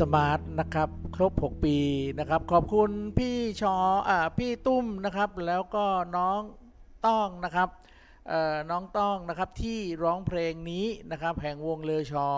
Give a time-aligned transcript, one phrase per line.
[0.00, 1.76] สมาร์ทนะครับ ครบ 6 ปี
[2.18, 3.76] นะครับ ขอบคุณพี่ชอ
[4.08, 6.40] อ่าพี่ตุ้มนะครับ แล้วก็น้อง
[7.06, 7.68] ต้องนะครับ
[8.28, 12.28] เอ่อน้องต้องนะครับที่ร้องเพลงนี้นะครับแห่งวงเลอชอ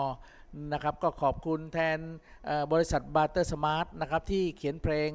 [0.73, 1.99] นะครับก็ขอบคุณแทน
[2.71, 5.09] บริษัท Barter Smart นะครับที่เขียนเพลง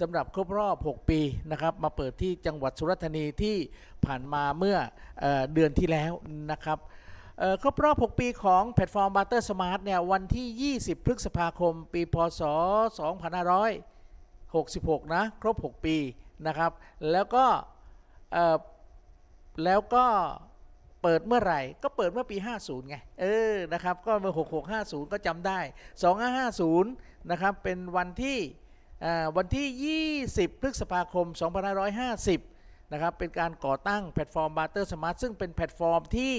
[0.00, 3.56] สำหรับครบรอบ 6 ปีนะครับมาเปิดที่จังหวัดสุราษฎร์ธานีที่
[4.04, 4.76] ผ่านมาเมื่อ
[5.20, 6.12] เอเดือนที่แล้ว
[6.50, 6.78] นะครับ
[7.62, 12.42] ครบรอบ 6 ปีของแพลตฟอร์ม Barter Smart เนี่ยวันที่ 20 พฤษภาคม ปี พศ
[14.10, 15.96] 2566 นะ ครบ 6 ปี
[16.46, 16.72] นะครับ
[17.10, 17.46] แล้วก็
[19.64, 20.06] แล้วก็
[21.02, 24.34] เปิดเมื่อไหร่ ก็เปิดเมื่อปี 50 ไง เออ นะครับ ก็เมื่อ
[24.72, 25.58] 6650 ก็จำได้
[26.44, 28.38] 2550 นะครับ เป็นวันที่
[29.36, 31.26] วันที่ 20 พฤษภาคม
[32.10, 36.34] 2550 นะครับ เป็นการก่อตั้งแพลตฟอร์ม Barter Smart ซึ่งเป็นแพลตฟอร์มที่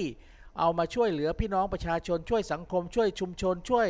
[0.58, 3.88] เอามาช่วยเหลือพี่น้องประชาชนช่วยสังคม ช่วยชุมชน ช่วย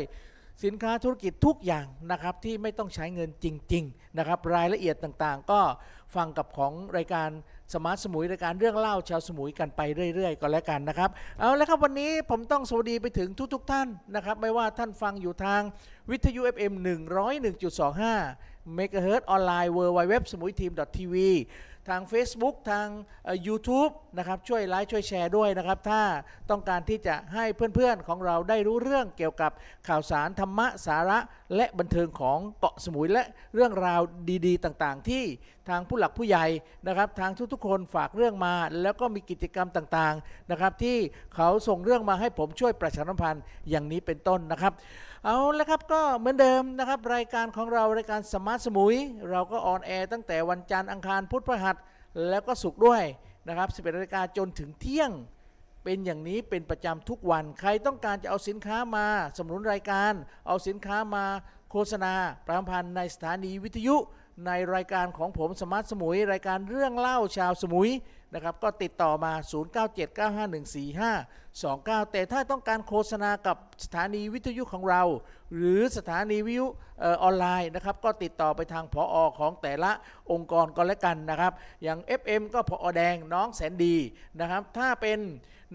[0.64, 5.60] สินค้าธุรกิจทุกอย่างนะครับที่ไม่ต้องใช้เงินจริง ๆ นะครับ รายละเอียดต่างๆ ก็
[6.14, 7.28] ฟังกับของรายการ
[7.74, 9.80] สมาร์ทสมุยรายการเรื่องเล่าชาวสมุยกันไป
[10.14, 15.60] เรื่อย ๆ ก็แล้วกันนะครับ เอาละครับวันนี้ผมต้องสวัสดีไปถึงทุก ๆ ท่านนะครับ ไม่ว่าท่านฟังอยู่ทาง
[16.10, 16.72] วิทยุ FM
[17.54, 21.14] 101.25เมกะเฮิรตออนไลน์ w w w สมุยทีม .tv
[21.88, 22.88] ทาง Facebook ทาง
[23.46, 26.02] YouTube นะครับช่วยไลค์ช่วยแชร์ด้วยนะครับ ถ้า
[26.50, 27.44] ต้องการที่จะให้
[27.74, 29.50] เพื่อนๆของเราได้รู้เรื่องเกี่ยวกับ
[29.88, 31.18] ข่าวสารธรรมะสาระ
[31.56, 33.22] และบันเทิงของเกาะสมุยและ
[33.54, 34.00] เรื่องราว
[34.46, 35.24] ดีๆ ต่างๆ ที่
[35.68, 36.46] ทางผู้หลักผู้ใหญ่
[36.86, 40.98] นะครับ ทางทุกๆคนฝากเรื่องมา แล้วก็มีกิจกรรมต่างๆนะครับ ที่
[41.34, 44.72] เขาส่งเรื่องมาให้ผมช่วยประชาสัมพันธ์อย่างนี้เป็นต้นนะครับ
[45.26, 48.96] เอาละครับก็เหมือนเดิมนะครับ รายการของเรารายการสมาร์ทสมุย
[49.30, 51.76] เราก็ on air ตั้งแต่วันจันทร์อังคารพุธพฤหัส
[52.28, 53.02] แล้วก็ศุกร์ด้วย
[53.48, 55.10] นะครับ 11นาฬิกาจนถึงเที่ยง
[55.84, 60.12] เป็นอย่างนี้เป็นประจำทุกวัน ใครต้องการจะเอาสินค้ามาสนับสนุนรายการ
[60.46, 61.24] เอาสินค้ามา
[61.70, 62.14] โฆษณา
[62.46, 63.96] ประชาสัมพันธ์ในสถานีวิทยุ
[64.46, 67.90] ในรายการของผม Smart สมุย รายการเรื่องเล่าชาวสมุย
[68.34, 69.32] นะครับก็ติดต่อมา
[71.98, 75.02] 0979514529 แต่ถ้าต้องการโฆษณากับสถานีวิทยุของเรา
[75.54, 76.66] หรือสถานีวิทยุ
[77.22, 79.90] ออนไลน์นะครับก็ติดต่อไปทางผออของแต่ละ
[80.30, 81.52] องค์กรก็แล้วกันนะครับ
[81.82, 83.96] อย่าง FM ก็ผอแดงน้องแสนดี
[84.40, 85.18] นะครับถ้าเป็น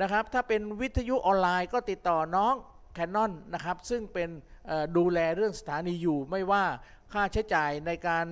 [0.02, 2.54] นะครับถ้าเป็นวิทยุออนไลน์ก็ติดต่อน้อง
[2.94, 4.30] แคนนอนนะครับซึ่งเป็น
[4.98, 6.64] ดูแลเรื่องสถานีอยู่ไม่ว่า
[7.14, 8.26] ค่าใช้จ่ายในการ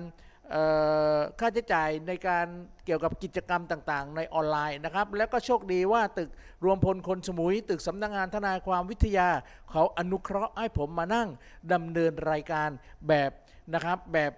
[1.38, 2.46] ค่าใช้จ่ายในการ
[2.84, 6.30] เกี่ยวกับกิจกรรมต่างๆ ในออนไลน์นะครับ แล้วก็โชคดีว่าตึก
[6.64, 9.28] รวมพลคนสมุย ตึกสำนักงานทนายความวิทยา
[9.70, 11.28] เขาอนุเคราะห์ให้ผมมานั่ง
[11.72, 12.68] ดำเนินรายการ
[13.08, 13.30] แบบ
[13.74, 14.32] นะครับแบบ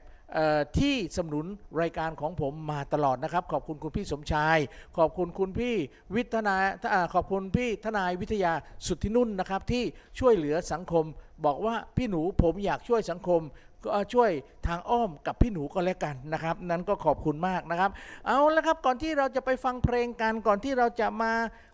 [0.78, 1.46] ที่สนุน
[1.80, 4.58] รายการของผมมาตลอดนะครับ ขอบคุณคุณพี่สมชาย
[4.98, 5.74] ขอบคุณคุณพี่
[6.14, 8.52] วิทนายาขอบคุณพี่ทนายวิทยา
[8.86, 9.84] สุทธินุ่นนะครับ ที่
[10.18, 11.04] ช่วยเหลือสังคม
[11.44, 13.40] บอกว่าพี่หนูผมอยากช่วยสังคม
[13.84, 14.30] ก็ช่วย
[14.66, 17.90] ทางอ้อมกับพี่หนูก็แล้วกันนะครับ นั้นก็ขอบคุณมากนะครับ
[18.26, 21.32] เอาละครับก่อนที่เราจะไปฟังเพลงกันก่อนที่เราจะมา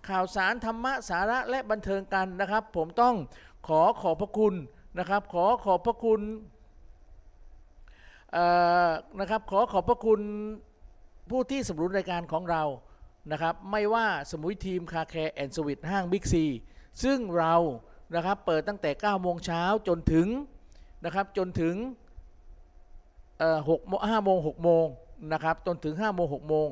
[0.08, 3.14] ข่าวสารธรรมะสาระและบันเทิงกันนะครับ ผมต้อง
[3.68, 4.54] ขอขอบพระคุณ
[4.98, 6.20] นะครับ ขอขอบพระคุณ
[9.20, 10.20] นะครับขอขอบพระคุณ
[11.30, 12.62] ผู้ที่สนับสนุนรายการของเรา
[13.32, 16.44] นะครับไม่ว่าสมุยทีม Car Care and Service ห้าง Big C
[17.02, 17.54] ซึ่งเรา
[18.14, 20.26] นะครับเปิดตั้งแต่9โมงเช้าจนถึง
[21.04, 21.74] นะครับจนถึง
[23.68, 23.80] หก
[24.10, 24.86] ห้าโมงหกโมง
[25.32, 26.66] นะครับจนถึง5โมงหกโมง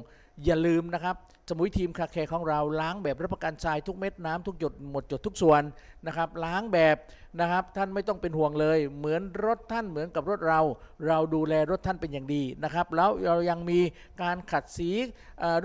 [0.45, 1.17] อย่าลืมนะครับ
[1.49, 5.63] สมุยทีมคาแคของเราล้างแบบรับประกันทรายทุกเม็ดน้ำทุกหยดหมดจดทุกส่วน
[6.07, 6.97] นะครับล้างแบบ
[7.41, 10.61] นะครับท่านไม่ต้องเป็นห่วงเลย เหมือนรถท่านเหมือนกับรถเรา
[11.09, 13.81] เราดูแลรถท่านเป็นอย่างดีนะครับแล้วเรายังมี
[14.23, 14.91] การขัดสี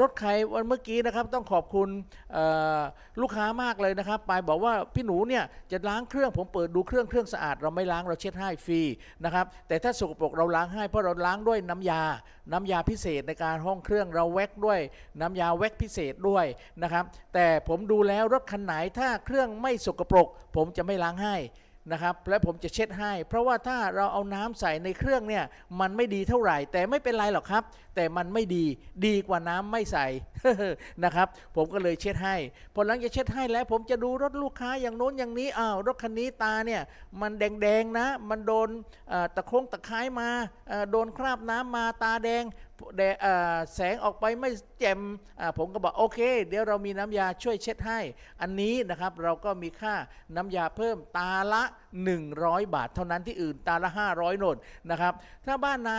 [0.02, 1.90] รถใครวันเมื่อกี้นะครับต้องขอบคุณ
[3.22, 8.82] ลูกค้ามากเลยนะครับไปบอกว่าพี่หนูเนี่ยจะล้างเครื่องผมเปิดดูเครื่องเครื่องสะอาด เราไม่ล้างเราเช็ดให้ฟรี
[9.24, 12.02] นะครับแต่ถ้าสกปรกเราล้างให้เพราะเราล้างด้วยน้ำยา
[12.52, 14.80] น้ำยาพิเศษในการห้องเครื่องเราแว็กด้วย
[15.22, 16.46] น้ำยาแว็กพิเศษด้วย
[16.84, 17.04] นะครับ
[17.34, 21.38] แต่ผมดูแล้วรถคันไหนถ้าเครื่องไม่สกปรก ผมจะไม่ล้างให้
[21.94, 25.44] นะครับและผมจะเช็ดให้ เพราะว่าถ้าเราเอาน้ำใส่ในเครื่องเนี่ย
[25.80, 27.64] มันไม่ดีเท่าไหร่ แต่ไม่เป็นไรหรอกครับ
[27.96, 28.66] แต่มันไม่ดี
[29.06, 30.08] ดีกว่าน้ำไม่ใส่
[31.04, 32.36] นะครับผมก็เลยเช็ดให้
[32.74, 36.82] พอหลังจาเช็ดให้แล้ว ผมจะดูรถลูกค้าอย่างโน้นอย่างนี้อ้าวรถคันนี้ตาเนี่ย
[37.22, 38.70] มันแดงๆนะ มันโดน
[39.36, 40.30] ตะโค้งตะไคร้มา
[40.92, 42.44] โดนคราบน้ำมาตาแดง
[42.98, 45.00] แดเอ่อแสงออกไปไม่แจ่ม
[45.58, 46.20] ผมก็บอกโอเค
[46.50, 48.00] เดี๋ยวเรามีน้ำยาช่วยเช็ดให้
[48.42, 49.96] อันนี้นะครับเราก็มีค่า
[50.36, 51.64] น้ำยาเพิ่มตาละ
[52.18, 54.58] 100 บาท เท่านั้นที่อื่นตาละ 500โนน
[54.92, 55.14] นะครับ
[55.46, 55.94] ถ้าบ้านไหน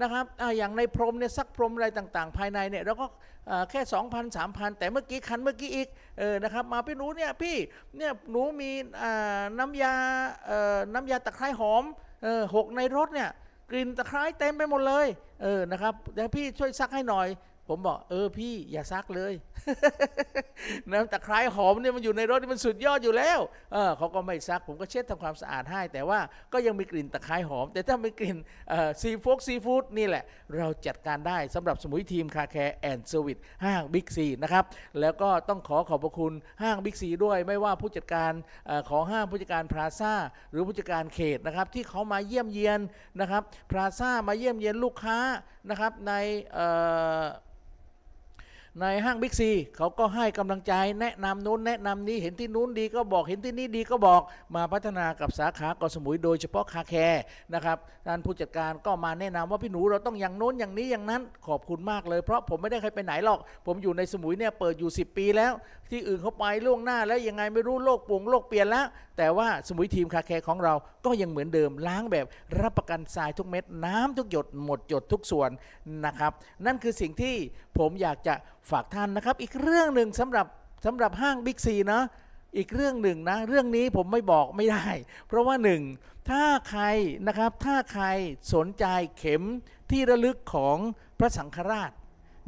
[0.00, 3.06] นะครับออย่างในพรมเนี่ยซักพรมอะไรต่างๆ ภายในเนี่ยเราก็
[3.50, 5.88] อ่าแค่ 2,000 3,000 แต่เมื่อกี้คันเมื่อกี้อีก
[6.18, 7.56] เออนะครับมาพี่หนูเนี่ยพี่
[7.96, 8.70] เนี่ยหนูมี
[9.58, 9.92] น้ำยา
[10.94, 11.84] น้ำยาตะไคร้หอม
[12.54, 13.30] หกในรถเนี่ย
[13.70, 15.06] กลิ่นตะไคร้เต็มไปหมดเลย
[15.42, 17.28] เออนะครับเดี๋ยวพี่ช่วยซักให้หน่อย
[17.68, 19.32] ผมบอกเออพี่อย่าซักเลย
[20.92, 23.38] น้ำตะไคร้หอมเนี่ยมันอยู่ในรถนี่มันสุดยอดอยู่แล้ว
[23.72, 26.20] เออเขาก็ไม่ซัก ผมก็เช็ดทำความสะอาดให้ แต่ว่า
[26.52, 28.36] ก็ยังมีกลิ่นตะไคร้หอม แต่ถ้าเป็นกลิ่น
[29.00, 30.24] ซีฟู้ดซีฟู้ดนี่แหละ
[30.56, 34.64] เราจัดการได้สำหรับสมุยทีม Car Care and Serviceห้างบิ๊กซีนะครับ
[35.00, 38.32] แล้วก็ต้องขอขอบพระคุณห้างบิ๊กซีด้วย ไม่ว่าผู้จัดการ
[38.68, 40.14] ออของห้างผู้จัดการพลาซ่า
[40.50, 42.80] หรือผู้จัดการเขตนะครับที่เขามาเยี่ยมเยียน
[43.20, 45.18] นะครับพลาซ่ามาเยี่ยมเยียนลูกค้า
[45.70, 46.12] นะครับใน
[48.78, 54.22] ในห้างบิ๊กซีเขาก็ให้กำลังใจแนะนำนู้นแนะนำนี้เห็นที่นู้นดีก็บอกเห็นที่นี่ดีก็บอก
[54.54, 57.22] มาพัฒนากับสาขาเกาะสมุยโดยเฉพาะคาแคร์
[57.54, 65.52] นะครับท่านผู้จัดการก็มาแนะนำว่าพี่หนูเราต้องอย่างโน้นอย่างนี้อย่างนั้นขอบคุณมากเลยเพราะผมไม่ได้เคยไปไหนหรอก ผมอยู่ในสมุยเนี่ยเปิดอยู่ 10 ปีแล้ว
[65.90, 68.86] ที่อื่นเขาไปล่วงหน้าแล้วยังไงไม่รู้โลกป่งโลกเปลี่ยนแล้ว
[69.18, 70.74] แต่ว่าสมุยทีมคาแคร์ของเรา
[71.06, 72.26] ก็ยังเหมือนเดิมล้างแบบ
[72.60, 75.50] รับประกันทรายทุกเม็ดน้ำทุกหยดหมดหยดทุกส่วน
[76.06, 76.32] นะครับ
[76.66, 77.34] นั่นคือสิ่งที่
[77.78, 78.34] ผมอยากจะ
[78.70, 80.46] ฝากท่านนะครับ อีกเรื่องหนึ่งสำหรับ
[80.86, 82.02] สำหรับห้างบิ๊กซีนะ
[82.56, 84.86] อีกเรื่องหนึ่งนะ เรื่องนี้ผมไม่บอกไม่ได้
[85.26, 85.82] เพราะว่าหนึ่ง
[86.30, 86.82] ถ้าใคร
[87.28, 88.04] นะครับถ้าใคร
[88.54, 88.84] สนใจ
[89.18, 89.42] เข็ม
[89.90, 90.76] ที่ระลึกของ
[91.18, 91.90] พระสังฆราช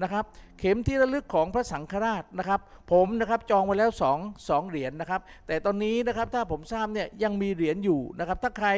[0.02, 0.24] นะครับ
[0.58, 2.60] เข็มที่ระลึกของพระสังฆราชนะครับ
[2.92, 8.68] ผมนะครับจองไว้แล้ว2 2เหรียญนะครับ แต่ตอนนี้นะครับถ้าผมทราบเนี่ยยังมีเหรียญอยู่นะครับ ถ้าใคร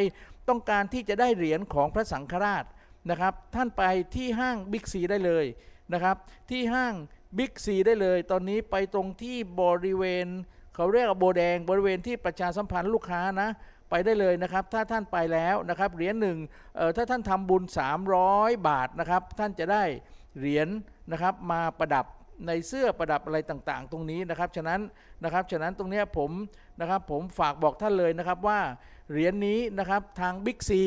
[0.48, 2.64] ต้องการที่จะได้เหรียญของพระสังฆราช
[3.10, 3.82] นะครับ ท่านไป
[4.14, 5.44] ที่ห้างบิ๊กซีได้เลย
[5.92, 6.16] นะครับ
[6.50, 6.94] ที่ห้าง
[7.38, 10.26] บิ๊กซีได้เลย ตอนนี้ไปตรงที่บริเวณ
[10.74, 13.48] เขาเรียกว่าโบแดง บริเวณที่ประชาสัมพันธ์ลูกค้านะ
[13.90, 16.38] ไปได้เลยนะครับ ถ้าท่านไปแล้วนะครับเหรียญหนึ่ง
[16.96, 17.62] ถ้าท่านทำบุญ
[18.14, 19.82] 300 บาทนะครับ ท่านจะได้
[20.38, 20.68] เหรียญ
[21.12, 22.06] นะครับมาประดับ
[22.46, 24.80] ในเสื้อประดับอะไรต่างๆ ตรงนี้นะครับ ฉะนั้น
[25.24, 26.30] นะครับ ฉะนั้นตรงนี้ผม
[26.80, 28.60] นะครับผมฝากบอกท่านเลยนะครับว่า
[29.10, 30.82] เหรียญนี้นะครับทางบิ๊กซี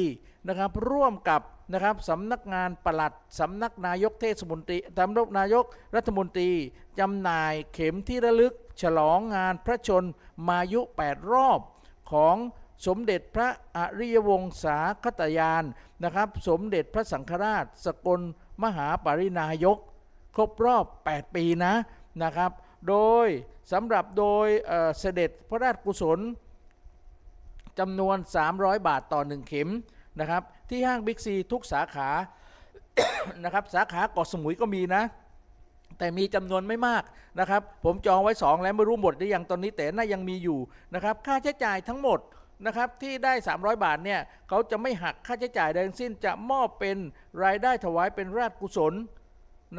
[0.48, 1.42] นะครับร่วมกับ
[1.74, 6.50] นะครับสำนักงานปลัดสำนักนายกเทศมนตรีสำนักนายกรัฐมนตรี
[7.00, 10.04] จำหน่ายเข็มที่ระลึก ฉลองงานพระชน
[10.48, 11.60] มายุ 8 รอบ
[12.12, 12.36] ของ
[12.88, 15.64] สมเด็จพระอริยวงศาคตยาน
[16.04, 18.22] นะครับ สมเด็จพระสังฆราช สกล
[18.64, 19.78] มหาปรินายก
[20.36, 21.74] ครบรอบ 8 ปีนะ
[22.24, 22.52] นะครับ
[22.90, 23.28] โดย
[23.72, 26.20] สำหรับโดยเอ่อเสด็จพระราชกุศล
[27.80, 28.18] จำนวน
[28.52, 29.70] 300 บาทต่อ 1 เข็ม
[30.20, 32.10] นะครับ ที่ห้างบิ๊กซีทุกสาขา
[33.44, 35.04] นะครับ สาขาเกาะสมุยก็มีนะ
[35.98, 37.04] แต่มีจำนวนไม่มาก
[37.40, 40.60] นะครับ ผมจองไว้ 2 แล้วไม่รู้หมดหรือยังตอนนี้แต่น่ายังมีอยู่
[40.96, 42.20] นะครับ ค่าใช้จ่ายทั้งหมด
[42.66, 44.20] นะครับที่ได้ 300 บาทเนี่ย
[44.50, 46.98] เขาจะไม่หักค่าใช้จ่ายใดทั้งสิ้นจะมอบเป็น
[47.44, 48.94] รายได้ถวายเป็นราชกุศล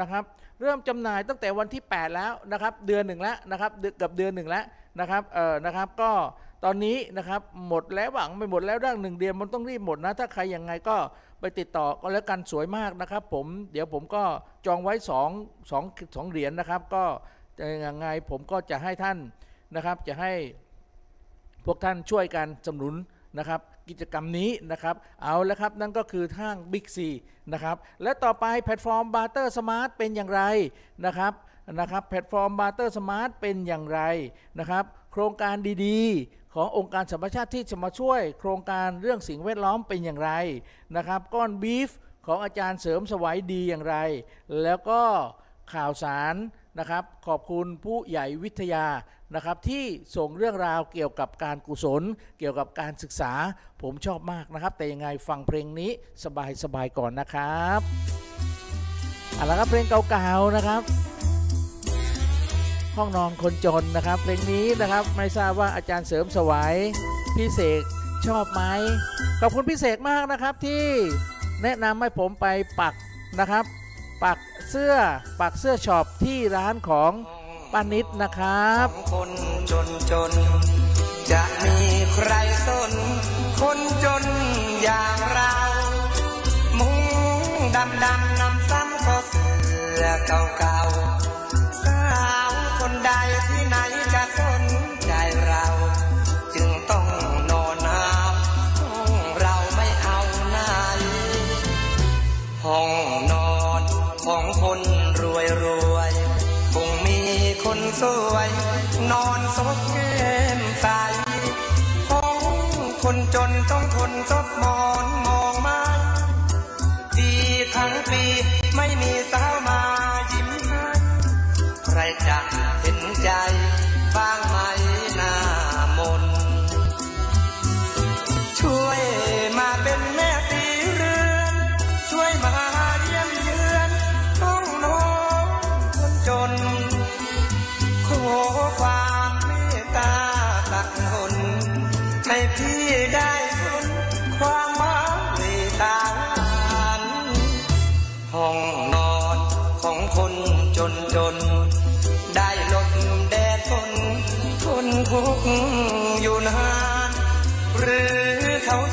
[0.01, 0.25] นะครับ
[0.61, 4.65] เริ่มจำหน่ายตั้งแต่วันที่ 8 แล้วนะครับ เดือนหนึ่งแล้วนะครับเดือบเดือนหนึ่งแล้ว
[5.01, 6.11] นะครับเออนะครับก็
[6.65, 10.97] ตอนนี้นะครับหมดแล้วหวังไม่หมดแล้วร่างหนึ่งเดือนมันต้องรีบหมดนะ ถ้าใครยังไงก็
[11.41, 14.23] ไปติดต่อก็แล้วกันสวยมากนะครับ ผมเดี๋ยวผมก็
[14.67, 17.05] จองไว้2 2 2เหรียญนะครับ ก็
[17.87, 19.19] ยังไงผมก็จะให้ท่าน
[19.75, 20.33] นะครับ จะให้
[21.65, 22.95] พวกท่านช่วยกันสนับสนุน
[23.39, 26.99] นะครับกิจกรรมนี้นะครับ เอาแล้วครับ นั่นก็คือทาง Big C
[27.53, 30.43] นะครับ และต่อไปแพลตฟอร์ม Barter Smart เป็นอย่างไร
[31.07, 31.33] นะครับ
[31.81, 34.01] นะครับ แพลตฟอร์ม Barter Smart เป็นอย่างไร
[34.59, 35.55] นะครับ โครงการ
[35.87, 40.31] ดีๆ ขององค์การสหประชาชาติที่จะมาช่วยโครงการเรื่องสิ่งแวดล้อมเป็นอย่างไร
[40.97, 41.91] นะครับก้อนบีฟ
[42.27, 43.97] ของอาจารย์เสริมสวัยดีอย่างไร
[44.63, 45.03] แล้วก็
[45.75, 46.35] ข่าวสาร
[46.79, 48.87] นะครับ ขอบคุณผู้ใหญ่วิทยา
[49.35, 49.85] นะครับ ที่
[50.17, 52.03] ส่งเรื่องราวเกี่ยวกับการกุศล
[52.39, 53.33] เกี่ยวกับการศึกษา
[53.83, 55.91] ผมชอบมากนะครับ แต่ยังไงฟังเพลงนี้
[56.63, 57.81] สบายๆก่อนนะครับ
[59.35, 61.08] เอาละครับเพลงเก่าๆนะครับ
[62.99, 66.77] ห้องนอนคนจนนะครับเพลงนี้นะครับไม่ทราบว่าอาจารย์เสริมสวัย
[67.37, 67.83] พี่เสก
[68.27, 68.63] ชอบไหม
[69.41, 70.85] ขอบคุณพี่เสกมากนะครับที่
[71.63, 72.47] แนะนำให้ผมไป
[72.81, 72.95] ปัก
[73.41, 73.65] นะครับ
[74.25, 74.39] ปัก
[74.71, 74.95] เสื้อ
[75.41, 77.13] ปักเสื้อช็อปที่ร้านของ
[77.73, 79.31] ป้านิดนะครับคน
[79.71, 80.33] จนจน
[81.31, 81.77] จะมี
[82.15, 82.33] ใคร
[82.67, 82.93] สน
[83.61, 84.25] คนจน
[84.83, 85.55] อย่างเรา
[86.79, 87.01] มุง
[87.77, 91.08] ดำดำนำซ้ำก็เสื้อเก่าเก่าๆ
[92.81, 93.11] คนใด
[93.49, 94.08] ที่ไหนจะสน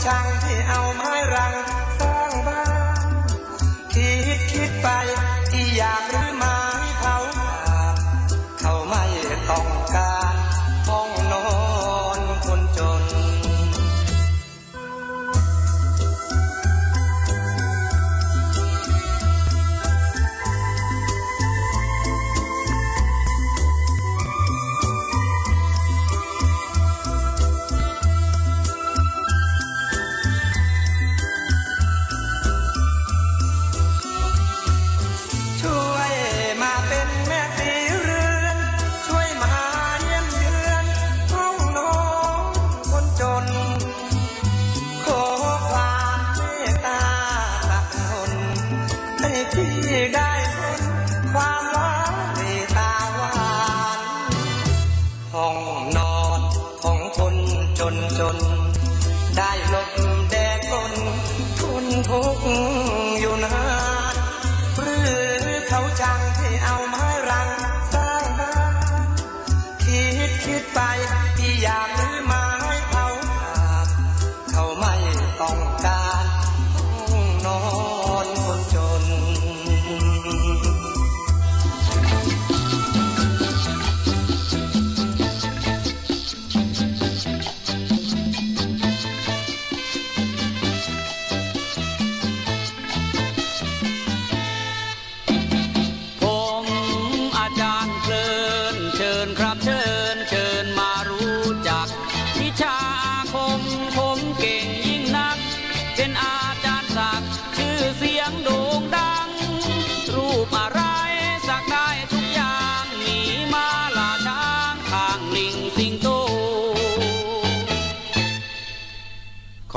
[0.05, 0.44] เ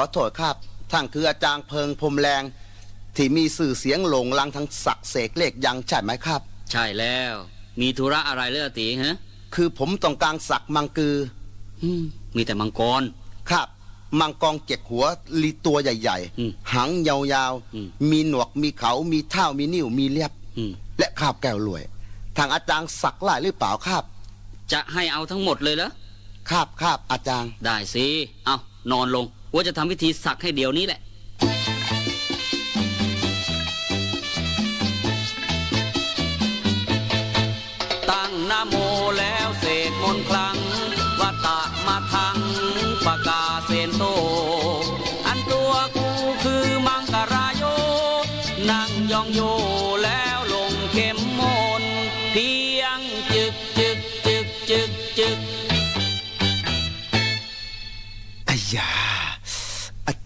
[0.00, 0.56] ขอโทษครับ
[0.92, 2.42] ท่านคืออาจารย์เพิงพรมแรง
[3.16, 6.40] ที่มีสื่อเสียงหลงลังทั้งสักเสกเลขยังใช่ไหมครับ
[6.72, 7.34] ใช่แล้ว
[7.80, 9.16] มีธุระอะไรเลือตีฮะ
[9.54, 11.16] คือผมต้องการสักมังกือ
[11.82, 12.02] อืม
[12.36, 13.02] มีแต่มังกร
[13.50, 13.66] ครับ
[14.20, 15.04] มังกรเจ็กหัว
[15.42, 21.82] ลีตัวใหญ่อืมๆหางยาวอืมๆมีหนวกมีเขา มีเท้ามีนิ้วมีเลียบอืมและข้าวแก้วรวย
[22.36, 24.02] ทางอาจารย์สักหลายหรือเปล่าครับ
[24.72, 25.90] จะให้เอาทั้งหมดเลยเหรอ
[26.50, 28.06] ครับครับอาจารย์ได้สิ
[28.44, 28.56] เอา
[28.92, 31.00] นอนลง ว่าจะทำพิธีสักให้เดี๋ยวนี้แหละ
[38.10, 38.74] ตั้งนโม
[39.18, 40.56] แล้วเสกมนคลัง
[41.20, 42.36] วัตตะมาทัง
[43.06, 44.04] ปากาเซนโต
[45.26, 46.08] อันตัวกู
[46.44, 47.64] คือมังกรายโย
[48.70, 49.40] นั่งยองโย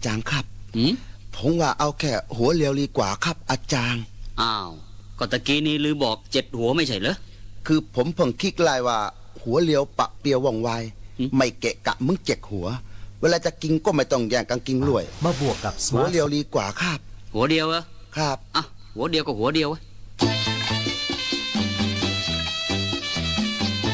[0.05, 0.93] จารย์ครับหืม
[1.35, 4.03] ผมว่าเอาแค่หัวเรียวดีกว่าครับ อาจารย์
[4.41, 4.69] อ้าว
[5.19, 7.15] ก็ตะกี้นี้ลือบอกเจ็ดหัวไม่ใช่เหรอ
[7.67, 8.97] คือผมเพิ่งคิดไลายว่า
[9.43, 10.69] หัวเลียวปะเปียวว่องไว
[11.17, 12.67] หืมไม่เกะกะมึงเจ็กหัว
[13.21, 16.99] เวลาจะกินก็ไม่ต้องแย่งกันกินรวย มาบวกกับสหัวมาร์ทเลียวดีกว่าครับ
[17.33, 17.83] หัวเดียวเหรอ
[18.15, 18.63] ครับ อะ
[18.95, 19.81] หัวเดียวก็หัวเดียวเว้ย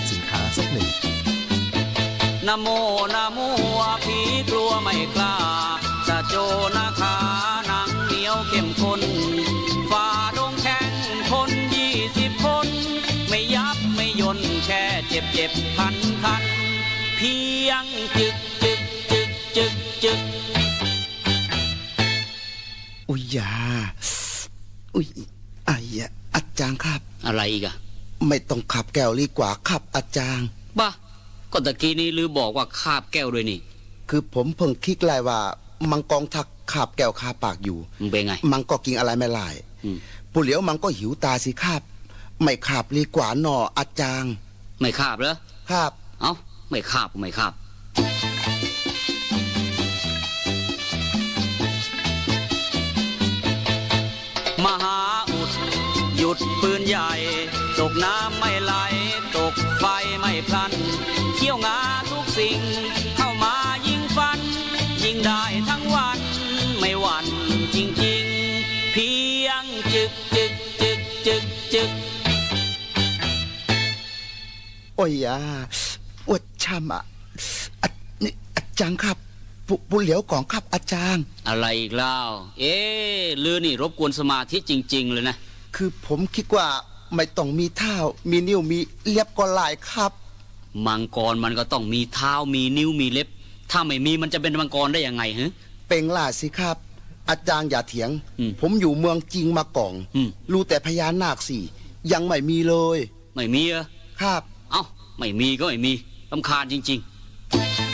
[0.09, 0.87] สินค้าสักหนึ่ง
[2.47, 2.67] นะโม
[3.15, 3.39] นะโม
[3.83, 4.19] อาผี
[4.51, 5.33] กลัวไม่กล้า
[6.49, 7.15] จะโจนาคา
[7.67, 9.01] หนังเหนียวเข้มข้น
[9.91, 10.07] ฝ่า
[10.37, 10.91] ดงแข่ง
[11.29, 12.67] คนยี่สิบคน
[13.29, 16.43] ไม่ยับไม่ยนแค่เจ็บเจ็บคันคัน
[17.17, 17.35] เพี
[17.67, 17.85] ยง
[18.17, 18.79] จึกจึก
[19.11, 20.19] จึกจึกจึก
[23.09, 23.51] อุยยา
[24.95, 25.07] อุย
[25.69, 27.75] อายะอาจารย์ครับ อะไรอีกอะ
[28.27, 30.47] ไม่ต้องขับแก้วดีกว่าครับอาจารย์
[30.79, 30.89] บ้า
[31.51, 33.59] ก็ตะกี้นี้ลือบอกว่าคาบแก้วด้วยนี่
[34.09, 35.39] คือผมเพิ่งคิดไลายว่า
[35.91, 39.97] มังกรทักขับแก้วคาปากอยู่มันเป็นไง มังก็กินอะไรไม่ลายอืม
[40.33, 41.81] ปุเหลียวมังก็หิวตาสิครับ
[42.43, 44.33] ไม่ขับดีกว่าหนออาจารย์
[44.81, 45.35] ไม่คาบเหรอ
[45.71, 46.33] ครับ เอ้า
[46.69, 47.53] ไม่คาบก็ไม่คาบ
[54.65, 54.99] มหา
[55.31, 55.51] อุด
[56.17, 57.11] หยุดปืนใหญ่
[57.79, 58.73] ตกน้ำไม่ไหล
[59.37, 59.85] ตกไฟ
[60.19, 60.73] ไม่พลัน
[61.35, 61.79] เขี้ยวงา
[62.11, 62.59] ทุกสิ่ง
[65.11, 66.19] ยิงได้ทั้งวัน
[66.79, 67.25] ไม่หวั่น
[67.75, 69.11] จริงๆ เพี
[69.45, 71.43] ยงจึกจึกจึกจึก
[71.73, 71.89] จึก
[74.95, 75.37] โอ้ยยา
[76.29, 77.03] อวดช่ำอะ
[77.81, 77.87] อะ
[78.23, 79.17] นี่อาจารย์ครับ
[79.67, 82.17] ปุปุเหลียวของครับอาจารย์ อะไรอีกเล่า
[82.59, 85.35] เอ๊ะลือนี่รบกวนสมาธิจริง ๆ เลยนะ
[85.75, 86.67] คือผมคิดว่า
[87.15, 87.95] ไม่ต้องมีเท้า
[88.29, 90.11] มีนิ้วมีเล็บก็หลายครับ
[90.85, 93.29] มังกรมันก็ต้องมีเท้ามีนิ้วมีเล็บ
[93.71, 95.51] ถ้าไม่มีมันจะเป็นมังกรได้ยังไงฮะ
[95.89, 96.77] เป็นล่าสิครับ
[97.29, 101.63] อาจารย์อย่าเถียง อืมผมอยู่เมืองจริงมาก่อนอืม รู้แต่พญานาคสี่
[102.11, 102.97] ยังไม่มีเลย
[103.35, 103.85] ไม่มีเหรอ
[104.21, 104.83] ครับ เอ้า
[105.19, 105.93] ไม่มีก็ไม่มี
[106.31, 107.88] ลำคาญจริง ๆ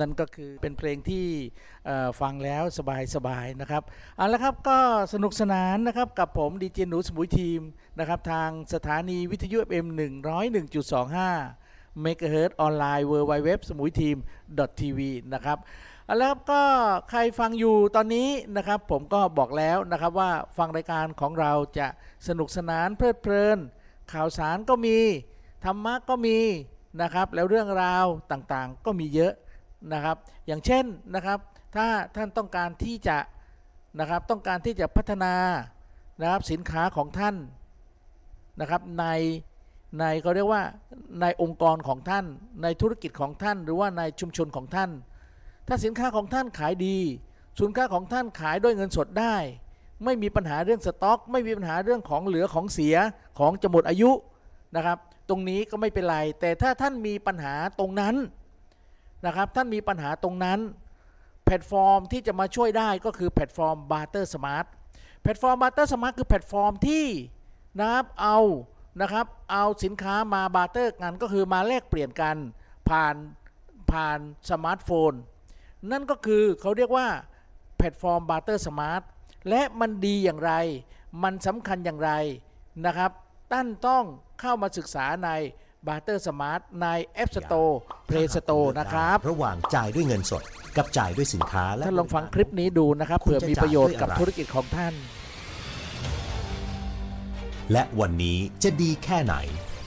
[0.00, 1.26] นั่นก็คือเป็นเพลงที่
[2.20, 2.62] ฟังแล้ว
[3.14, 3.82] สบายๆนะครับ
[4.16, 4.78] เอาละครับก็
[5.12, 7.60] สนุกสนานนะครับกับผมดีเจหนูสมุยทีม
[7.98, 9.86] นะครับทางสถานีวิทยุ FM
[10.74, 14.16] 101.25เมกะเฮิรตออนไลน์ w w w สมุยทีม
[14.80, 15.00] .tv
[15.34, 15.58] นะครับ
[16.06, 16.62] เอาละครับก็
[17.10, 21.86] ใครฟังอยู่ตอนนี้นะครับ ผมก็บอกแล้วนะครับว่าฟังรายการของเราจะ
[22.28, 23.58] สนุกสนานเพลิดเพลิน
[24.12, 24.98] ข่าวสารก็มี
[25.64, 26.38] ธรรมะก็มี
[27.02, 29.32] นะครับ แล้วเรื่องราวต่างๆ ก็มีเยอะ
[29.92, 30.16] นะครับ
[30.46, 31.38] อย่างเช่นนะครับ
[31.76, 33.18] ถ้าท่านต้องการที่จะ
[34.00, 35.34] นะครับต้องการที่จะพัฒนา
[36.20, 37.36] นะครับสินค้าของท่าน
[38.60, 39.06] นะครับใน
[39.98, 40.62] ในเขาเรียกว่า
[41.20, 42.24] ในองค์กรของท่าน
[42.62, 44.90] ในธุรกิจของท่าน หรือว่าในชุมชนของท่าน
[45.68, 46.98] ถ้าสินค้าของท่านขายดี
[47.60, 49.36] สินค้าของท่านขายด้วยเงินสดได้
[50.04, 52.96] ไม่มีปัญหาเรื่องสต็อก ไม่มีปัญหาเรื่องของเหลือของเสีย
[53.38, 54.10] ของจะหมดอายุ
[54.76, 58.14] นะครับ ตรงนี้ก็ไม่เป็นไร แต่ถ้าท่านมีปัญหาตรงนั้น
[59.26, 60.60] นะครับ ท่านมีปัญหาตรงนั้น
[61.44, 64.66] แพลตฟอร์มที่จะมาช่วยได้ก็คือแพลตฟอร์ม Barter Smart
[65.22, 67.06] แพลตฟอร์ม Barter Smart คือแพลตฟอร์มที่
[67.80, 68.38] นะครับเอา
[69.00, 72.36] นะครับเอาสินค้ามา barter กันก็คือมาแลกเปลี่ยนกัน
[72.88, 73.14] ผ่าน
[73.92, 74.18] ผ่าน
[74.50, 75.12] สมาร์ทโฟน
[75.90, 77.06] นั่นก็คือเขาเรียกว่า
[77.76, 79.02] แพลตฟอร์ม Barter Smart
[79.48, 80.52] และมันดีอย่างไร
[81.22, 82.12] มันสำคัญอย่างไร
[82.86, 83.10] นะครับ
[83.52, 84.04] ตั้นต้อง
[84.40, 85.30] เข้ามาศึกษาใน
[85.86, 86.86] b a r t e r Smart ใน
[87.22, 87.72] App Store
[88.08, 90.42] Play Store นะครับ ระหว่างจ่ายด้วยเงินสด
[90.76, 94.94] กับจ่ายด้วยสินค้าและท่านลองฟังคลิปนี้ดูนะครับคุณเผื่อจะมีประโยชน์กับจ่ายด้วยอะไรธุรกิจของท่าน
[97.72, 99.34] และวันนี้จะดีแค่ไหน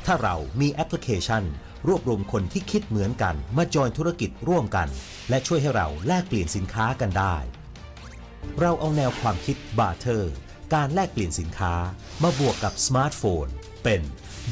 [0.06, 1.44] ถ้าเรามีแอปพลิเคชัน
[1.88, 4.88] รวบรวมคนที่คิดเหมือนกันมาจอยธุรกิจร่วมกัน
[5.30, 7.36] และช่วยให้เราแลกเปลี่ยนสินค้ากันได้
[8.60, 10.34] เราเอาแนวความคิด barter
[10.74, 11.74] การแลกเปลี่ยนสินค้า
[12.24, 13.48] มาบวกกับสมาร์ทโฟน
[13.84, 14.02] เป็น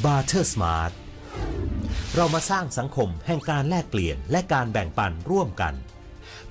[0.04, 1.01] Barter Smart เรา
[2.14, 5.74] เรามาสร้างสังคมแห่งการแลกเปลี่ยนและการแบ่งปันร่วมกัน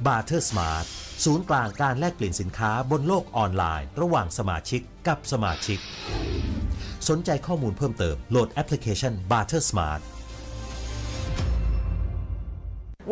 [0.05, 0.85] Barter Smart
[1.23, 5.79] ศูนย์กลางการแลกเปลี่ยนสินค้าบนโลกออนไลน์ ระหว่างสมาชิกกับสมาชิก
[7.09, 10.01] สนใจข้อมูลเพิ่มเติมโหลดแอปพลิเคชัน Barter Smart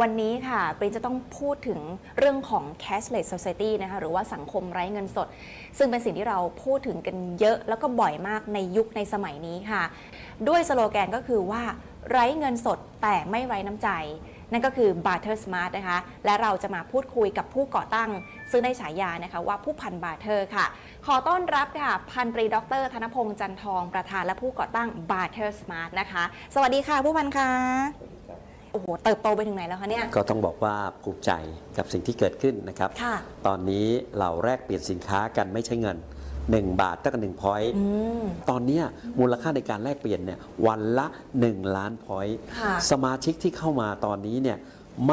[0.01, 1.79] วันนี้ค่ะปรีจะต้องพูดถึง
[2.17, 5.27] เรื่องของ cashless society นะคะหรือว่าสังคมไร้เงินสด
[5.77, 9.83] ซึ่งเป็นสิ่งที่เราพูดถึงกันเยอะแล้วก็บ่อยมากในยุคในสมัยนี้ค่ะ
[10.47, 11.63] ด้วยสโลแกนก็คือว่า
[12.11, 13.89] ไร้เงินสดแต่ไม่ไร้น้ำใจ
[14.51, 18.09] นั่นก็คือ Barter Smart นะคะ และเราจะมาพูดคุยกับผู้ก่อตั้ง
[18.51, 20.65] ซึ่งได้ฉายานะคะว่าผู้พัน Barter ค่ะ
[21.05, 26.23] ขอต้อนรับค่ะ พันตรีดร ธนพงษ์จันทองประธานและผู้ก่อตั้ง Barter Smart นะคะ
[26.55, 28.08] สวัสดีค่ะผู้พันคะ
[28.71, 31.31] โอ้โหเติบโตไปถึงไหนแล้วคะเนี่ย ก็ต้องบอกว่าภูมิใจ
[31.77, 33.15] กับสิ่งที่เกิดขึ้นนะครับ ค่ะ
[33.47, 33.85] ตอนนี้
[34.19, 35.97] เราแลกเปลี่ยนสินค้ากันไม่ใช่เงิน
[36.39, 37.83] 1 บาทตั้งแต่หนึ่ง point อื
[38.21, 38.83] ม ตอนเนี้ย
[39.19, 41.07] มูลค่าในการแลกเปลี่ยนเนี่ยวันละ
[41.41, 44.57] 1 ล้าน point ค่ะ สมาชิกที่เข้ามาตอนนี้เนี่ย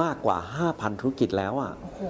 [0.01, 0.38] มากกว่า
[0.71, 2.03] 5,000 ธุรกิจแล้วอะ โอ้โห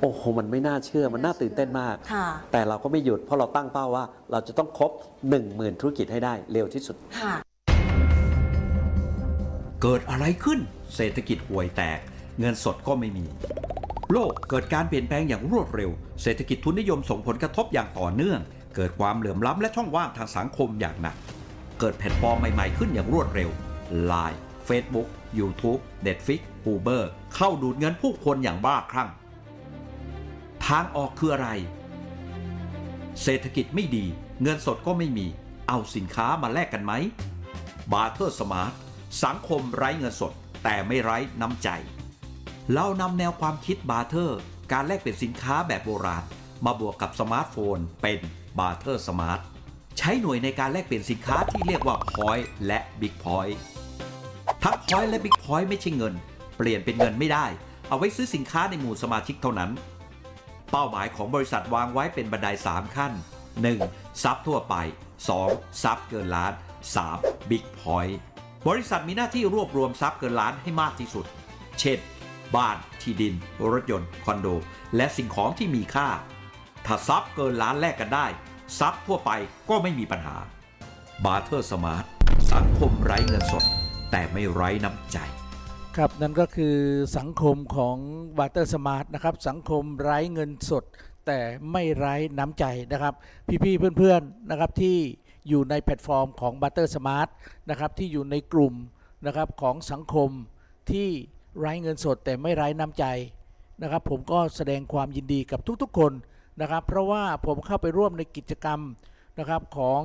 [0.00, 4.92] โอ้โห มันไม่น่าเชื่อ มันน่าตื่นเต้นมาก ค่ะ แต่เราก็ไม่หยุดเพราะเราตั้งเป้าว่า เราจะต้องครบ
[5.36, 7.34] 10,000 ธุรกิจให้ได้เร็วที่สุด ค่ะ
[9.86, 10.60] เกิดอะไรขึ้น
[10.94, 11.98] เศรษฐกิจห่วยแตก
[12.38, 13.26] เงินสดก็ไม่มี
[14.12, 15.90] โลกเกิดการเปลี่ยนแปลงอย่างรวดเร็ว
[16.22, 18.40] เศรษฐกิจทุนนิยมส่งผลกระทบอย่างต่อเนื่อง
[18.74, 21.16] เกิดความเหลื่อมล้ำและช่องว่างทางสังคมอย่างหนัก
[21.80, 23.50] เกิดแพลตฟอร์มใหม่ๆขึ้นอย่างรวดเร็ว
[24.10, 26.40] Line Facebook YouTube Netflix
[26.72, 27.02] Uber
[27.34, 29.10] เข้าดูดเงินผู้คนอย่างบ้าคลั่ง
[30.66, 31.48] ทางออกคืออะไร
[33.22, 34.04] เศรษฐกิจไม่ดี
[34.42, 35.26] เงินสดก็ไม่มี
[35.68, 36.92] เอาสินค้ามาแลกกันไหม
[37.92, 38.72] Barter Smart
[39.22, 40.32] สังคมไร้เงินสด
[40.64, 41.68] แต่ไม่ไร้น้ำใจ
[42.74, 44.38] เรานำแนวความคิด barter
[44.72, 46.24] การแลกเปลี่ยนสินค้าแบบโบราณ
[46.64, 48.18] มาบวกกับสมาร์ทโฟน เป็น
[48.58, 49.40] Barter Smart
[49.98, 53.58] ใช้หน่วยในการแลกเปลี่ยนสินค้าที่เรียกว่า point และ big point
[54.62, 56.14] ทั้ง point และ big point ไม่ใช่เงิน
[56.56, 57.46] เปลี่ยนเป็นเงินไม่ได้
[57.88, 59.70] เอาไว้ซื้อสินค้าในหมู่สมาชิกเท่านั้น
[60.70, 63.12] เป้าหมายของบริษัทวางไว้เป็นบันได 3 ขั้น
[63.68, 64.22] 1.
[64.22, 64.74] ทรัพย์ทั่วไป
[65.28, 65.82] 2.
[65.82, 66.52] ทรัพย์เกินล้าน
[67.00, 67.50] 3.
[67.50, 68.16] Big Point
[68.68, 71.26] บริษัทมีหน้าที่รวบรวมทรัพย์เกินล้านให้มากที่สุด
[71.80, 71.98] เช่น
[72.56, 73.34] บ้าน ที่ดิน
[73.72, 74.48] รถยนต์ คอนโด
[74.96, 76.08] และสิ่งของที่มีค่า
[76.86, 78.26] ถ้าทรัพย์เกินล้านแลกกันได้
[78.78, 79.30] ทรัพย์ทั่วไป
[79.68, 80.36] ก็ไม่มีปัญหา
[81.24, 82.04] Barter Smart
[82.52, 83.64] สังคมไร้เงินสด
[84.10, 85.18] แต่ไม่ไร้น้ำใจ
[85.96, 86.76] ครับนั่นก็คือ
[87.18, 87.96] สังคมของ
[88.38, 90.84] Barter Smart นะครับ สังคมไร้เงินสด
[91.26, 91.38] แต่
[91.72, 93.14] ไม่ไร้น้ำใจนะครับ
[93.64, 94.98] พี่ๆเพื่อนๆนะครับที่
[95.48, 97.28] อยู่ในแพลตฟอร์มของบา t เตอร์สมาร์ท
[97.70, 98.74] นะครับที่อยู่ในกลุ่ม
[99.26, 100.30] นะครับของสังคม
[100.90, 101.08] ที่
[101.58, 103.04] ไร้เงินสดแต่ไม่ไร้น้ำใจ
[103.82, 106.12] นะครับผมก็แสดงความยินดีกับทุกๆคน
[106.60, 108.80] นะครับ เพราะว่าผมเข้าไปร่วมในกิจกรรม
[109.38, 110.00] นะครับของ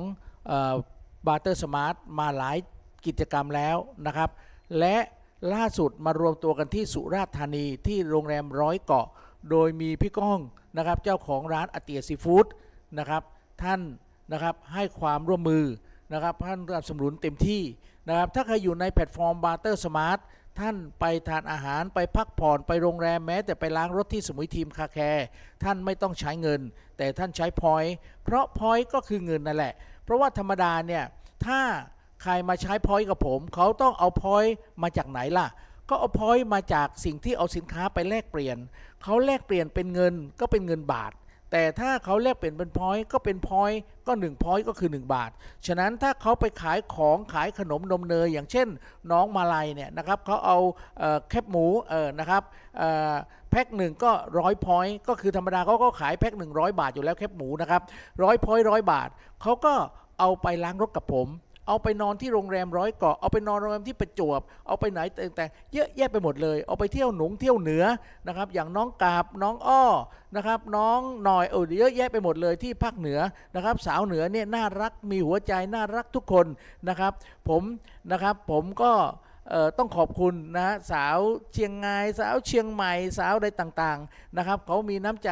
[1.26, 2.56] บา t เตอร์สมาร์ทมาหลาย
[3.06, 3.76] กิจกรรมแล้ว
[4.06, 4.30] นะครับ
[4.78, 4.96] และ
[5.54, 9.06] ล่าสุดมารวมตัวกันที่สุราษฎร์ธานีที่โรงแรมร้อยเกาะ
[9.50, 10.40] โดยมีพี่ก้อง
[10.76, 12.46] นะครับเจ้าของร้านอเตียซีฟู้ด
[12.98, 13.22] นะครับ
[13.62, 13.80] ท่าน
[14.32, 15.64] นะครับให้ความร่วมมือ
[16.12, 17.62] นะครับท่านสนับสนุนเต็มที่
[18.08, 20.18] นะครับถ้าใครอยู่ในแพลตฟอร์ม Barter Smart
[20.60, 25.26] ท่านไปทานอาหารไปพักผ่อนไปโรงแรมแม้ แต่ไปล้างรถที่สมุยทีม car care
[25.62, 26.60] ท่านไม่ต้องใช้เงิน
[26.98, 27.94] แต่ท่านใช้ point
[28.24, 31.04] เพราะ point ก็คือเงินนั่นแหละ เพราะว่าธรรมดาเนี่ย
[31.46, 31.60] ถ้า
[32.22, 35.48] ใครมาใช้ point กับผม เขาต้องเอา point มาจากไหนล่ะ
[35.88, 38.56] ก็เอา point มาจากสิ่งที่เอาสินค้าไปแลกเปลี่ยน
[39.02, 41.12] เขาแลกเปลี่ยนเป็นเงินก็เป็นเงินบาท
[41.50, 45.30] แต่ถ้าเขาแลกเปลี่ยนเป็น point ก็เป็น point ก็1 point ก็คือ 1 บาท
[45.66, 48.68] ฉะนั้นถ้าเขาไปขายของขายขนมนมเนยอย่างเช่น
[49.10, 50.58] น้องมาลัยเนี่ยนะครับเขาเอา
[50.98, 51.66] เออแคบหมู
[52.20, 52.42] นะครับ
[53.50, 57.82] แพ็คหนึ่งก็ร้อย point ก็คือธรรมดาเขาก็ขายแพ็ค100 บาทอยู่แล้วแคบหมูนะครับ
[58.22, 59.08] ร้อย point ร้อยบาท
[59.42, 59.74] เขาก็
[60.20, 61.28] เอาไปล้างรถกับผม
[61.70, 67.84] เอาไปนอนที่โรงแรมร้อยเกาะเอาไปนอนโรงแรมที่ประจวบ เอาไปไหนต่างๆเยอะแยะไปหมดเลย เอาไปเที่ยวหนุงเที่ยวเหนือ
[68.26, 69.84] นะครับ อย่างน้องกาบน้องอ้อ
[70.36, 73.18] นะครับ น้องหน่อยเออเยอะแยะไปหมดเลยที่ภาคเหนือ
[73.54, 76.46] นะครับ สาวเหนือเนี่ยน่ารักมีหัวใจน่ารักทุกคน
[76.88, 77.12] นะครับ
[77.48, 77.62] ผม
[78.12, 78.92] นะครับผมก็
[79.78, 81.18] ต้องขอบคุณนะสาว
[81.52, 85.30] เชียงรายสาวเชียงใหม่สาวอะไรต่างๆนะครับเขามีน้ำใจ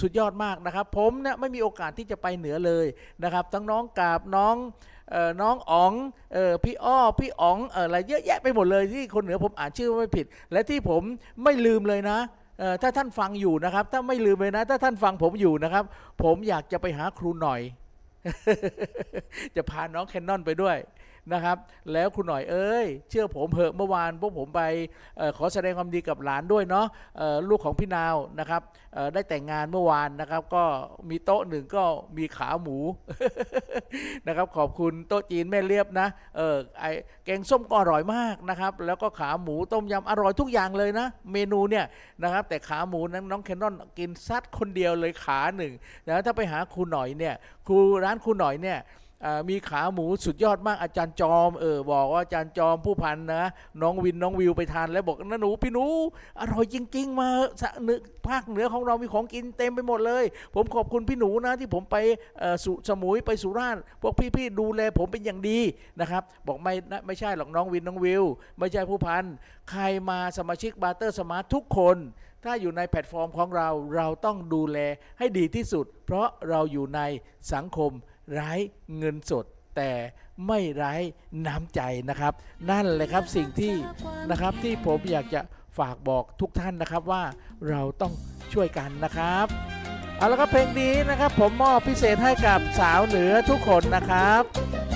[0.00, 2.86] สุดยอดมากนะครับ ผมเนี่ยไม่มีโอกาสที่จะไปเหนือเลย
[3.24, 4.56] นะครับทั้งน้องกาบน้อง
[5.40, 5.92] น้องอ๋อง
[6.36, 11.02] ออพี่อ้อพี่อ๋องอออะไรเยอะแยะไปหมดเลยที่คนเหนือผมอ่านชื่อไม่ผิด และที่ผม
[11.44, 12.18] ไม่ลืมเลยนะ
[12.62, 15.84] ออถ้าท่านฟังอยู่นะครับ ถ้าไม่ลืมเลยนะ ถ้าท่านฟังผมอยู่นะครับ
[16.22, 17.60] ผมอยากจะไปหาครูหน่อย
[19.56, 20.76] จะพาน้องแคนนอนไปด้วย
[21.32, 21.56] นะครับ
[21.92, 24.62] แล้วคุณหน่อยเอ้ย เชื่อผมเหอะเมื่อวานพวกผมไป
[25.20, 26.86] ออขอแสดงความดีกับหลานด้วยเนาะ
[27.20, 28.62] ออลูกของพี่นาวนะครับ
[28.96, 30.64] ออได้แต่งงานเมื่อวานนะครับ ก็
[31.10, 31.84] มีโต๊ะหนึ่งก็
[32.16, 32.78] มีขาหมู
[34.26, 36.84] นะครับ ขอบคุณโต๊ะจีนแม่เลียบนะเออไอ
[37.24, 41.84] แกงส้มก็อร่อยมากนะครับ แล้วก็ขาหมูต้มยำอร่อยทุกอย่างเลยนะ เมนูเนี่ย
[42.22, 45.72] นะครับ แต่ขาหมูนั้นน้องแคนนอนกินซัดคนเดียวเลยขาหนึ่ง
[46.06, 47.34] นะถ้าไปหาครูหน่อยเนี่ย
[47.66, 48.78] ครูร้านครูหน่อยเนี่ย
[49.48, 53.44] มีขาหมูสุดยอดมากอาจารย์จอมเออบอกว่าอาจารย์จอมผู้พันนะ
[53.82, 55.84] น้องวินน้องวิวไปทานแล้วบอกนะหนูพี่หนู
[56.40, 57.28] อร่อยจริง ๆ มา
[57.60, 61.96] สะเนือภาคเหนือของเรามีของกินเต็มไปหมดเลย ผมขอบคุณพี่หนูนะที่ผมไป
[62.64, 65.60] สุสมุยไปสุราษฎร์พวกพี่ๆดูแลผมเป็นอย่างดี
[66.00, 68.24] นะครับบอกไม่นะไม่ใช่หรอกน้องวินน้องวิว
[68.58, 69.24] ไม่ใช่ผู้พัน
[69.70, 71.98] ใครมาสมาชิก Barter Smart ทุกคน
[72.44, 74.78] ถ้าอยู่ในแพลตฟอร์มของเราเราต้องดูแล
[75.18, 77.00] ให้ดีที่สุด เพราะเราอยู่ใน
[77.52, 77.92] สังคม
[78.32, 78.52] ไร้
[78.98, 79.44] เงินสด
[79.76, 79.92] แต่
[80.46, 80.94] ไม่ไร้
[81.46, 82.32] น้ำใจนะครับ
[82.70, 83.74] นั่นเลยครับสิ่งที่
[84.30, 85.40] นะครับที่ผมอยากจะ
[85.78, 87.24] ฝากบอกทุกท่านนะครับว่า
[87.68, 88.12] เราต้อง
[88.52, 89.46] ช่วยกันนะครับ
[90.16, 94.42] เอาละครับเพลงนี้นะครับผมมอบพิเศษให้กับสาวเหนือทุกคนนะครับ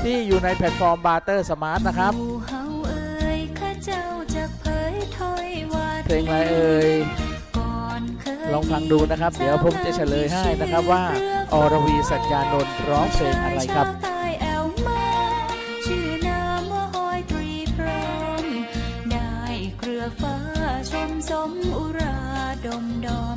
[0.03, 7.24] ที่อยู่ในแพลตฟอร์มบาร์เตอร์สมาร์ทนะครับหมู่เฮาเอ่ยข้าเจ้าจะเผยถ้อยวาเพลงอะไรเอ่ยก่อนเคย
[8.57, 11.05] ลองฟังดูนะครับ เดี๋ยวผมจะเฉลยให้นะครับว่า
[11.53, 15.05] อรวีสัญญานนท์ร้องเพลงอะไรครับชาวใต้แอวมา
[15.87, 18.45] ชื่อนามว่าหอยตรีพร้อม
[19.11, 19.35] ได้
[19.79, 20.37] เครือฟ้า
[20.90, 22.19] ชมสมอุรา
[22.67, 23.37] ดมดอม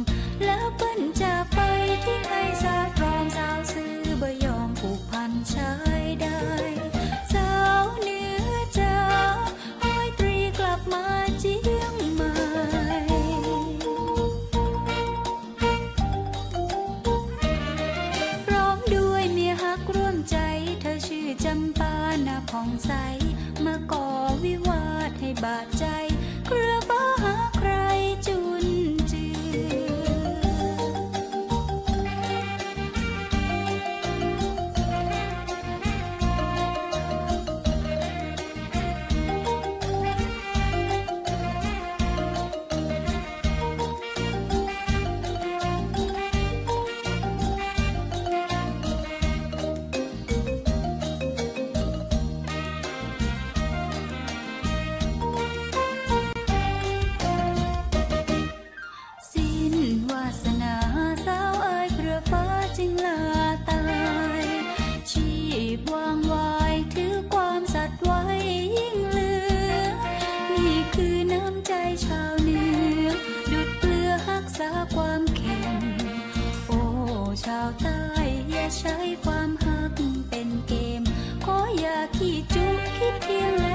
[78.75, 79.99] ใช้ความหัก
[80.30, 81.01] เป็นเกม
[81.43, 83.66] ขออย่าขี้จุกคิดเพียง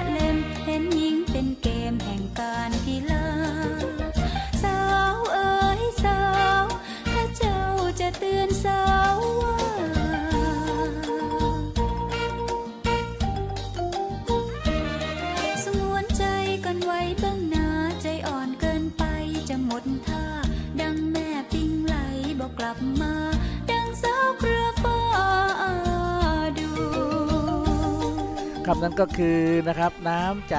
[28.83, 30.57] นั้นก็คือนะครับน้ำใจ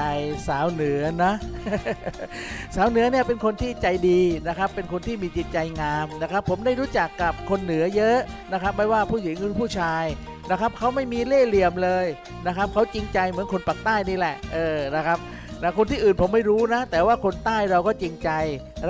[0.48, 1.32] สาวเหนือนะ
[2.76, 8.18] สาวเหนือเนี่ยเป็นคนที่ใจดีนะครับ เป็นคนที่มีจิตใจงามนะครับ ผมได้รู้จักกับคนเหนือเยอะ
[8.52, 10.04] นะครับ ไม่ว่าผู้หญิงหรือผู้ชาย
[10.50, 12.06] นะครับเขาไม่มีเล่ห์เหลี่ยมเลย
[12.46, 15.18] นะครับเขาจริงใจเหมือนคนปากใต้นี่แหละเออนะครับ
[15.62, 18.30] นะคนที่อื่นผมไม่รู้นะ แต่ว่าคนใต้เราก็จริงใจ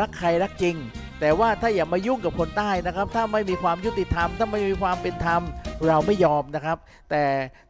[0.00, 0.76] รักใครรักจริง
[1.24, 5.42] แต่ว่าถ้าอย่ามายุ่งกับคนใต้นะครับ ถ้าไม่มีความยุติธรรม ถ้าไม่มีความเป็นธรรม
[5.88, 6.78] เราไม่ยอมนะครับ
[7.10, 7.24] แต่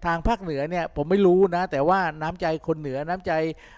[0.05, 3.33] ทางภาคเหนือเนี่ยผมไม่รู้นะ แต่ว่าน้ำใจคนเหนือน้ำใจ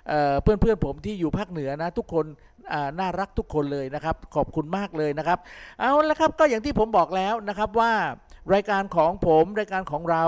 [0.09, 2.27] เอ่อเพื่อนๆผมที่อยู่ภาคเหนือนะทุกคน
[2.99, 5.39] น่ารักทุกคนเลยนะครับ ขอบคุณมากเลยนะครับ
[5.81, 7.93] เอาละครับก็อย่างที่ผมบอกแล้วนะครับว่า
[8.55, 10.25] รายการของผมรายการของเรา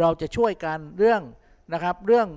[0.00, 1.22] เราจะช่วยกันเรื่อง
[1.72, 2.28] นะครับเรื่อง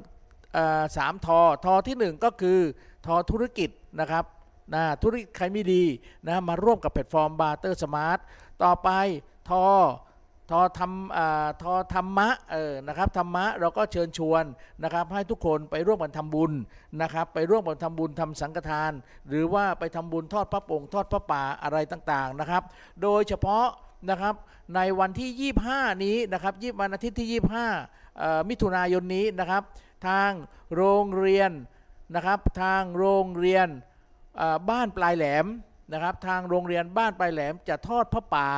[0.57, 0.59] อ
[0.97, 2.59] สามทอทอที่หนึ่งก็คือ
[3.05, 3.69] ทอธุรกิจ
[4.01, 4.25] นะครับ
[4.73, 5.83] นะธุรกิจใครไม่ดี
[6.27, 8.19] นะมาร่วมกับแพลตฟอร์ม Barter Smart
[8.63, 8.89] ต่อไป
[9.49, 9.65] ทอ
[10.51, 10.91] ทอธรรม
[11.63, 14.43] ทอธรรมะเออนะครับธรรมะเราก็เชิญชวน
[14.83, 16.51] นะครับให้ทุกคนไปร่วมกันทำบุญ
[17.01, 18.91] นะครับไปร่วมกันทำบุญทำสังฆทาน
[19.27, 22.63] หรือว่าไปทำบุญทอดพระป่งทอดพระป่าอะไรต่างๆนะครับ
[23.01, 23.65] โดยเฉพาะ
[24.09, 24.35] นะครับ
[24.75, 27.41] ในวันที่ 25 นี้นะครับยี่วันอาทิตย์ที่
[27.91, 29.63] 25 มิถุนายนนี้นะครับ
[30.07, 30.31] ทาง
[30.75, 31.51] โรงเรียน
[32.15, 33.67] นะครับทางโรงเรียน
[34.69, 35.45] บ้านปลายแหลม
[35.93, 38.49] นะครับ ทางโรงเรียนบ้านปลายแหลมจะทอดพระป่า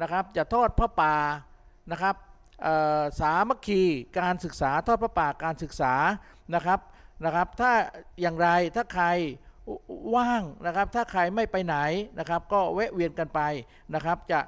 [0.00, 1.14] นะครับ จะทอดพระป่า
[1.90, 2.16] นะครับ
[3.20, 3.82] สามัคคี
[4.18, 5.94] การศึกษาทอดพระป่าการศึกษา
[6.54, 6.80] นะครับ
[7.24, 7.72] นะครับ ถ้า
[8.20, 9.04] อย่างไรถ้าใคร
[10.16, 11.76] ว่างนะครับ ถ้าใครไม่ไปไหน
[12.18, 13.40] นะครับ ก็แวะเวียนกันไป
[13.94, 14.40] นะครับ จะ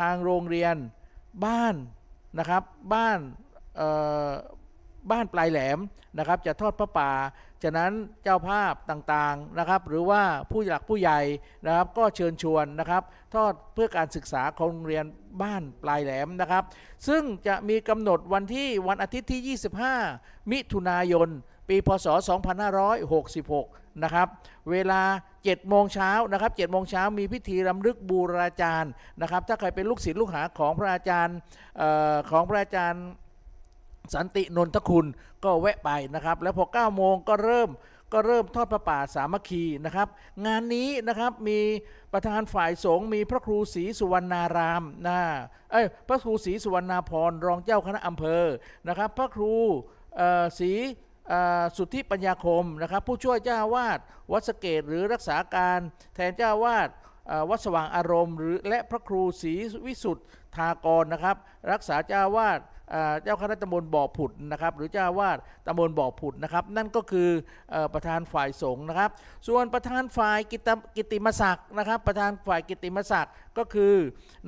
[0.00, 0.76] ทางโรงเรียน
[1.44, 1.74] บ้าน
[2.38, 2.62] นะครับ
[2.94, 3.18] บ้าน
[5.10, 5.78] บ้านปลายแหลม
[6.18, 7.12] นะครับ จะทอดพระป่า
[7.62, 11.20] ฉะนั้นเจ้าภาพต่างๆนะครับ หรือว่าผู้หลักผู้ใหญ่
[11.66, 13.02] นะครับ ก็เชิญชวนนะครับ
[13.34, 15.04] ทอดเพื่อการศึกษาของโรงเรียน
[15.42, 16.62] บ้านปลายแหลมนะครับ
[17.08, 19.58] ซึ่งจะมีกำหนดวันที่วันอาทิตย์ที่
[20.08, 21.28] 25 มิถุนายน
[21.68, 22.06] ปีพศ
[23.04, 24.28] 2566 นะครับ
[24.70, 25.02] เวลา
[25.36, 31.36] 7โมงเช้านะครับ7โมงเช้ามีพิธีรำลึกบูรอาจารย์นะครับ ถ้าใครเป็นลูกศิษย์ลูกหาของพระอาจารย์
[31.80, 33.04] ออของพระอาจารย์
[34.14, 35.06] สันตินนทคุณ
[35.44, 37.70] ก็แวะไปนะครับ แล้วพอ9โมงก็เริ่ม
[38.12, 40.08] ก็เริ่มทอดพระป่าสามัคคีนะครับ
[40.46, 41.60] งานนี้นะครับมี
[42.12, 45.20] ประธานฝ่ายสงฆ์มีพระครูศรีสุวรรณารามนะ
[45.72, 48.44] เอ้ยพระครูศรีสุวรรณาพรรองเจ้าคณะอำเภอ
[48.88, 49.54] นะครับ พระครู
[50.58, 50.72] ศรี
[51.76, 53.98] สุทธิปัญญาคมนะครับ ผู้ช่วยเจ้าวาด
[54.32, 55.78] วัดสเกตหรือรักษาการ
[56.14, 56.88] แทนเจ้าวาด
[57.50, 59.54] วัดสว่างอารมณ์ หรือและพระครูศรี
[59.86, 60.18] วิสุท
[60.56, 61.36] ธากรนะครับ
[61.72, 62.58] รักษาเจ้าวาด
[63.22, 67.28] เจ้าคณะตำบลบ่อผุดนะครับหรือเจ้าวาดตำบลบ่อผุดนะครับนั่นก็คือ
[67.94, 69.10] ประธานฝ่ายสงฆ์นะครับ
[69.48, 70.38] ส่วนประธานฝ่าย
[70.96, 73.94] กิติมศักดิ์นะครับ ประธานฝ่ายกิติมศักดิ์ก็คือ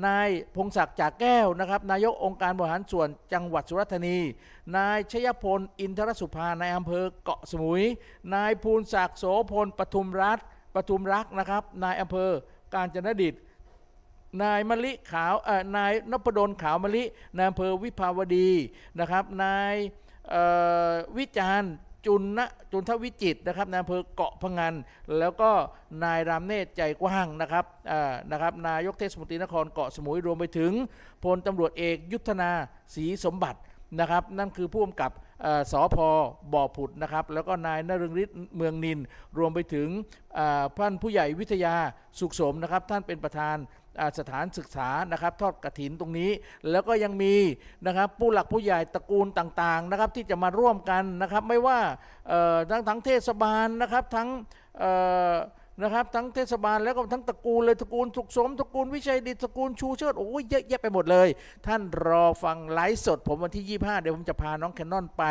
[0.06, 4.18] นายพงศักดิ์จากแก้วนะครับนายกองค์การบริหารส่วนจังหวัดสุราษฎร์ธานี
[4.76, 7.82] นายชยพลอินทรสุภาในอำเภอเกาะสมุย
[8.34, 10.38] นายภูลศักดิ์โสพลปทุมรัฐ
[10.74, 12.30] ปทุมรักนะครับนายอำเภอ
[12.74, 13.34] กาญจนดิต
[14.42, 17.04] นายมะลิขาวเอ่อนายนพดลขาวมะลิ
[17.36, 18.50] นายอำเภอวิภาวดี
[18.98, 19.74] นะครับนาย
[21.16, 21.72] วิจารณ์
[22.06, 24.74] จุนนะจุนทวิจิตนะครับนายอำเภอเกาะพงัน
[25.18, 25.50] แล้วก็
[26.04, 30.72] นายรามเนตรใจกว้างนะครับอ่อนะครับนายกเทศมนตรีนครเกาะสมุยรวมไปถึง
[31.24, 32.50] พลตำรวจเอกยุทธนา
[32.94, 33.58] ศรีสมบัติ
[34.00, 35.96] นะครับ นั่นคือผู้กำกับเอ่อสพ
[36.52, 38.98] บ่อผุดนะครับ แล้วก็นายนรงฤทธิ์เมืองนิน
[39.38, 39.88] รวมไปถึง
[40.78, 41.74] ท่านผู้ใหญ่วิทยา
[42.20, 43.56] สุขสมนะครับ ท่านเป็นประธาน
[44.18, 46.30] สถานศึกษานะครับทอดกระถินตรงนี้
[46.70, 47.34] แล้วก็ยังมี
[47.86, 51.78] นะครับผู้หลักผู้ใหญ่ตระกูลต่างๆนะครับที่จะมาร่วมกันนะครับไม่ว่า
[52.70, 54.28] ทั้งทั้งเทศบาลนะครับทั้ง
[55.82, 61.28] นะครับทั้งเทศบาลแล้วก็ทั้งตระกูลเลยตระกูลสุขสมตระกูลวิชัยดิตระกูลชูเชิดโอ้ยเยอะแยะไปหมดเลย
[61.66, 65.24] ท่านรอฟังไลฟ์สด ผมวันที่ 25 เดี๋ยวผมจะพาน้องแคนนอนไป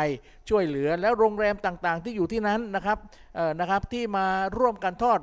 [0.48, 2.98] ช่วยเหลือแล้วโรงแรมต่างๆ ที่อยู่ที่นั้นนะครับ
[3.60, 4.26] นะครับที่มา
[4.58, 5.20] ร่วมกันทอด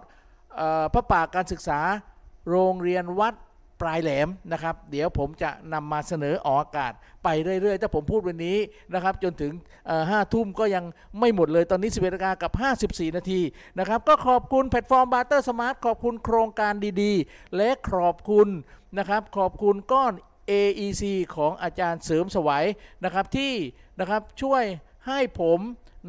[0.60, 1.80] ออผ้าป่าการศึกษา
[2.50, 3.34] โรงเรียนวัด
[3.82, 7.28] ปลายแหลมนะครับ เดี๋ยวผมจะนำมาเสนอออกอากาศ ไป
[7.62, 8.58] เรื่อยๆ ถ้าผมพูดวันนี้
[8.94, 9.54] นะครับ จนถึง
[10.10, 10.86] ห้าทุ่มก็ยัง
[11.20, 12.52] ไม่หมดเลยตอนนี้ 11นาฬิกากับ
[13.08, 13.42] 54 นาที
[13.80, 18.48] นะครับ ก็ขอบคุณแพลตฟอร์ม Barter Smart ขอบคุณโครงการดีๆ และขอบคุณ
[18.98, 20.14] นะครับ ขอบคุณก้อน
[20.52, 21.04] AEC
[21.36, 22.66] ของอาจารย์เสริมสวัย
[23.04, 23.54] นะครับที่
[24.00, 24.64] นะครับช่วย
[25.08, 25.60] ให้ผม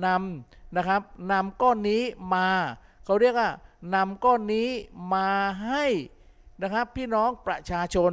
[0.07, 1.03] นำนะครับ
[1.33, 2.03] นำก้อนนี้
[2.35, 2.49] มา
[3.05, 3.51] เขาเรียกว่า
[3.95, 4.69] นำก้อนนี้
[5.15, 5.31] มา
[5.67, 5.85] ให้
[6.63, 8.13] นะครับ พี่น้องประชาชน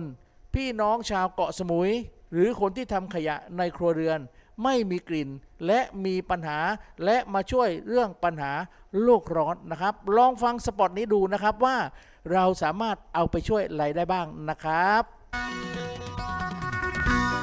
[0.55, 1.91] พี่น้องชาวเกาะสมุย
[2.33, 4.19] หรือคนที่ทำขยะในครัวเรือน
[4.63, 5.29] ไม่มีกลิ่น
[5.65, 6.59] และมีปัญหา
[7.05, 8.51] และมาช่วยเรื่องปัญหา
[9.03, 11.77] โลกร้อนนะครับ ลองฟังสปอตนี้ดูนะครับว่า
[12.33, 15.03] เราสามารถเอาไปช่วยอะไรได้บ้างนะครับ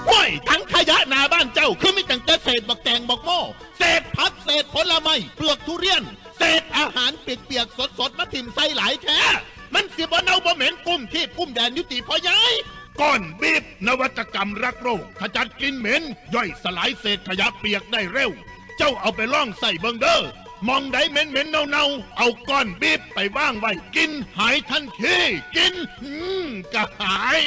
[0.08, 3.40] ห้วยทั้งขยะหนาบ้านเจ้าคือมีตั้งแต่เศษบักแตงบักโม่
[3.78, 6.02] เศษผักเศษผลไม้เปลือกทุเรียน
[6.38, 9.20] เศษอาหารเปียกๆสดๆมาถิ่มใส่หลายแท้
[9.76, 12.52] มันสิบ่เน่าบ่เหม็นกุ้มที่กุ้มแดนยุติพอยาย
[13.00, 16.02] ก้อนบีบนวัตกรรมรักโรคขจัดกลิ่นเหม็น
[16.34, 18.30] ย่อยสลายเศษขยะเปียกได้เร็ว
[18.76, 20.20] เจ้าเอาไปล่องใส่เบิงเดอ้อ
[20.68, 25.16] มองใดเหม็นเหม็นเน่าเน่าๆเอาก้อนบีบไปว่างไว้กิน หายทันที
[25.56, 26.12] กิน อื
[26.46, 27.40] มกะหาย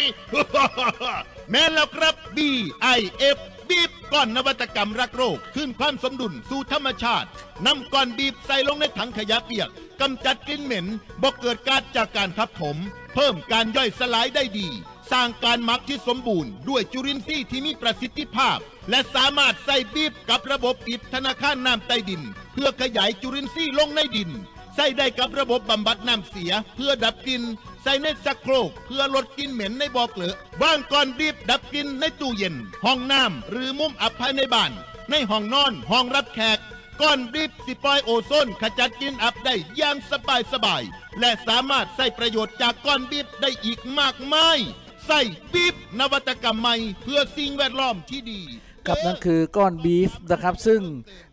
[1.49, 3.37] แม่แล้วครับ BIF
[3.69, 7.27] บีบก้อนนวัตกรรมรักโรค ขึ้นความสมดุลสู่ธรรมชาติ
[7.65, 9.69] นำก้อนบีบใส่ลงในถังขยะเปียก
[10.01, 10.85] กำจัดกลิ่นเหม็น
[11.21, 12.77] บ่เกิดการจากการทับถม
[13.13, 14.67] เพิ่มการย่อยสลายได้ดี
[15.11, 18.57] สร้างการหมักที่สมบูรณ์ ด้วยจุลินทรีย์ที่มีประสิทธิภาพ
[18.89, 22.21] และสามารถใส่บีบกับระบบปิดธนาคารน้ำใต้ดิน
[22.53, 24.29] เพื่อขยายจุลินทรีย์ลงในดิน
[24.75, 27.43] ใส่ได้กับระบบบำบัดน้ำเสียเพื่อดับกลิ่น
[27.83, 34.71] ใส่ในสักโครกเพื่อลดกลิ่นเหม็นในบ่อเกลือว่างก่อนบีบดับกลิ่นในตู้เย็น ห้องน้ำหรือมุมอับภายในบ้าน
[35.09, 36.59] ในห้องนอนห้องรับแขก
[37.01, 44.59] ก้อนบีบสิปล่อยโอโซน ขจัดกลินอับได้อย่างสบายสบายๆและสามารถใส่ประโยชน์จากก้อนบีบได้อีกมากมาย
[45.07, 45.21] ใส่
[45.53, 48.41] บีบนวัตกรรมใหม่เพื่อสิ่งแวดล้อมที่ดี
[48.87, 50.81] กับนั่นคือก้อนบีฟนะครับซึ่ง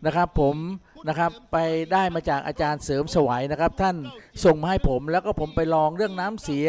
[0.05, 0.57] นะครับผม
[1.07, 1.57] นะครับไป
[1.93, 3.95] ได้มาจากอาจารย์เสริมสวัยนะครับ ท่าน
[4.45, 6.67] ส่งมาให้ผมแล้วก็ผมไปลองเรื่องน้ำเสีย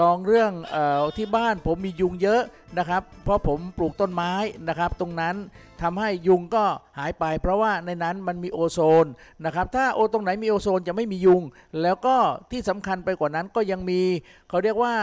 [0.00, 2.42] ลองเรื่องออที่บ้านผมมียุงเยอะ
[2.78, 4.32] นะครับ เพราะผมปลูกต้นไม้
[4.68, 5.36] นะครับ ตรงนั้น
[5.82, 6.64] ทำให้ยุงก็
[6.98, 9.06] หายไป เพราะว่าในนั้นมันมีโอโซน
[9.44, 11.42] นะครับถ้าโอตรงไหนมีโอโซนจะไม่มียุง
[11.82, 12.16] แล้วก็
[12.50, 14.00] ที่สำคัญไปกว่านั้นก็ยังมี
[14.48, 14.94] เขาเรียกว่า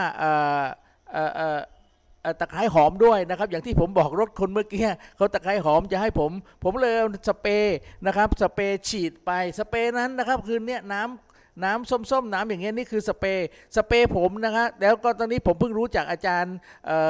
[2.39, 6.31] ตะไคร้หอมด้วยนะครับ อย่างที่ผมบอกรถคนเมื่อกี้เขาตะไคร้หอมจะให้ผม
[6.63, 6.95] ผมเลย
[7.27, 11.32] สเปรย์นะครับสเปรย์ฉีดไปสเปรย์นั้นนะครับ คือเนี่ยน้ำ
[11.63, 16.55] น้ำส้มๆน้ำอย่างเงี้ยนี่คือสเปรย์สเปรย์ผมนะครับแล้วก็ตอนนี้ผมเพิ่งรู้จากอาจารย์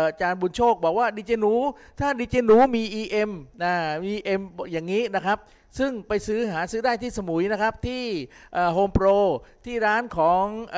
[0.09, 1.53] อาจารย์บุญโชค บอกว่าดีเจหนู
[1.99, 3.31] ถ้าดีเจหนูมี EM
[3.63, 3.73] นะ
[4.03, 4.41] มี EM
[4.71, 5.39] อย่างนี้นะครับ
[5.79, 8.03] ซึ่งไปซื้อหาซื้อได้ที่สมุยนะครับที่
[8.73, 9.07] โฮมโปร
[9.65, 10.77] ที่ร้านของอ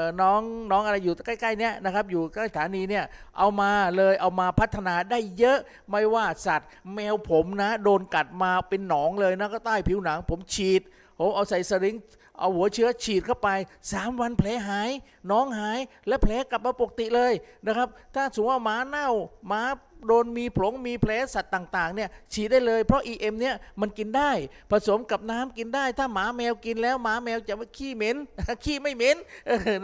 [0.00, 0.40] อน้อง
[0.70, 3.04] น้องอะไรอยู่ใกล้ๆเนี้ยนะครับอยู่ใกล้สถานีเนี่ย
[3.38, 5.58] เอามาเลยเอามาพัฒนาได้เยอะ
[5.90, 10.82] ไม่ว่าสัตว์ แมวผมนะ โดนกัดมาเป็นหนองเลยนะก็ใต้ผิวหนัง ผมฉีด
[11.18, 11.96] ผมเอาใส่สลิง
[12.38, 13.48] เอาหัวเชื้อฉีดเข้าไป
[13.86, 14.90] 3 วันแผลหาย
[15.30, 15.78] น้องหาย
[16.08, 17.32] และแผลกลับมาปกติเลย
[17.66, 19.08] นะครับ ถ้าสมมติว่าหมาเน่า
[19.48, 19.62] หมา
[20.06, 24.30] โดนมีผงมีแผลสัตว์ต่างๆเนี่ยฉีดได้เลยเพราะ EM เนี่ยมันกินได้
[24.70, 28.16] ผสมกับน้ำกินได้ ถ้าหมาแมวกินแล้วหมาแมวจะไม่ขี้เหม็น
[28.64, 29.16] ขี้ไม่เหม็น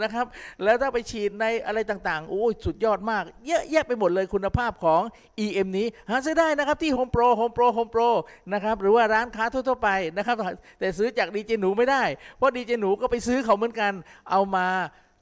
[0.01, 0.25] นะครับ
[0.63, 5.01] แล้วถ้าไปฉีดในอะไรต่างๆโอ้ยสุดยอดมาก เยอะแยะไปหมดเลยคุณภาพของ
[5.45, 8.09] EM นี้หาซื้อได้นะครับที่ Home Pro Home Pro Home Pro
[8.53, 10.35] นะครับหรือว่าร้านค้าทั่วๆไปนะครับ
[10.79, 12.03] แต่ซื้อจากดีเจหนูไม่ได้
[12.37, 13.93] เพราะดีเจหนูก็ไปซื้อเขาเหมือนกัน
[14.31, 14.67] เอามา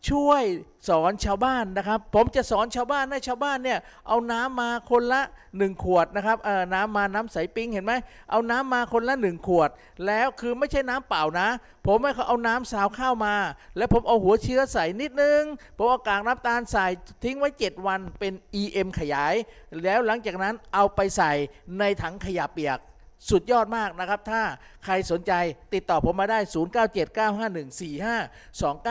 [0.09, 0.43] ช่วย
[0.89, 5.21] สอนชาวบ้านนะครับ ผมจะสอนชาวบ้านให้ชาวบ้านเนี่ยเอาน้ำมาคนละ
[5.53, 7.93] 1 ขวดนะครับเออน้ำมาน้ำใสปิ้งเห็นไหม
[8.31, 9.69] เอาน้ำมาคนละ 1 ขวด
[10.05, 11.47] แล้วคือไม่ใช่น้ำเปล่านะ
[11.87, 13.35] ผมให้เขาเอาน้ำสาวข้าวมา
[13.77, 15.41] แล้วผมเอาหัวเชื้อใส่นิดนึง
[15.77, 16.85] ผมเอากากน้ำตาลใส่
[17.23, 19.33] ทิ้งไว้ 7 วันเป็น EM ขยาย
[19.83, 21.31] แล้วหลังจากนั้นเอาไปใส่
[21.79, 22.79] ในถังขยะเปียก
[23.29, 24.41] สุดยอดมากนะครับ ถ้า
[24.85, 25.33] ใครสนใจ
[25.73, 26.39] ติดต่อผมมาได้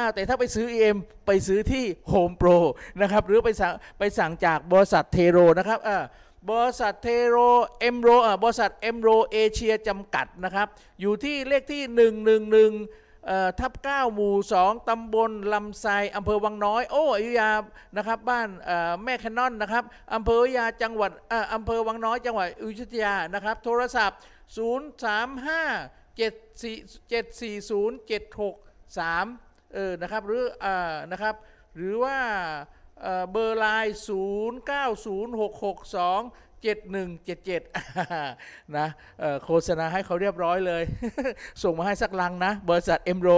[0.01, 2.59] 0979514529 แต่ถ้าไปซื้อ EM ไปซื้อที่ Home Pro
[3.01, 6.05] นะครับ หรือไปสั่งไปสั่งจากบริษัทเทโรนะครับเออ
[6.51, 7.37] บริษัทเทโร
[7.81, 10.67] เอ็มโรอ่าบริษัทเอ็มโรเอเชียจำกัดนะครับ
[11.01, 12.73] อยู่ที่เลขที่ 111เอ่อ
[13.61, 17.51] ทับ9หมู่ 2 ตำบลลำไซอำเภอวังน้อย โอ้อยุยา
[17.97, 18.49] นะครับบ้าน
[19.05, 24.23] แม่คนนอนนะครับอำเภออยาจังหวัดอออำเภอวังน้อยจังหวัดอยุธยานะครับ โทรศัพท์ 035
[26.19, 31.35] 740 763เออนะครับหรืออ่อนะครับ
[31.77, 32.19] หรือว่า
[33.31, 34.11] เบอร์ไลน์ 090662
[36.63, 38.87] 7177นะ
[39.21, 40.83] เอ่อโฆษณาให้เขาเรียบร้อยเลย
[41.63, 43.31] ส่งมาให้สักลังนะ บริษัทเอ็มโร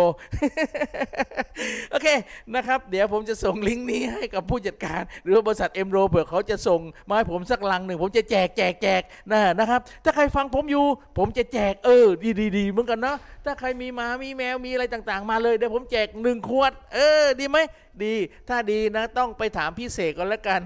[1.90, 2.08] โอเค
[2.54, 9.02] นะครับ เดี๋ยวผมจะส่งลิงก์นี้ให้กับผู้จัดการ หรือว่าบริษัทเอ็มโรเผื่อเขาจะส่งมาให้ผมสักลังหนึ่ง ผมจะแจกแจกแจก
[9.32, 10.86] นะนะครับ ถ้าใครฟังผมอยู่
[11.18, 17.58] ผมจะแจกเออ ดีดีดีเหมือนกันเนาะถ้าใครมีหมามีแมวมีอะไรต่าง ๆ มาเลยเดี๋ยวผมแจกหนึ่งขวด เออ ดีไหม
[18.02, 18.14] ดี
[18.48, 20.60] ถ้าดีนะต้องไปถามพี่เสกก่อนแล้วกัน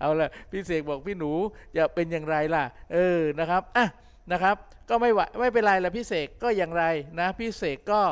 [0.00, 1.32] เอาละพี่เสกบอกพี่หนู
[1.76, 3.86] จะเป็นอย่างไรล่ะ เออนะครับอะ
[4.32, 4.56] นะครับ
[4.88, 6.84] ก็ไม่ไหวไม่เป็นไรละพี่เสกก็อย่างไร
[7.20, 8.02] นะพี่เสกก็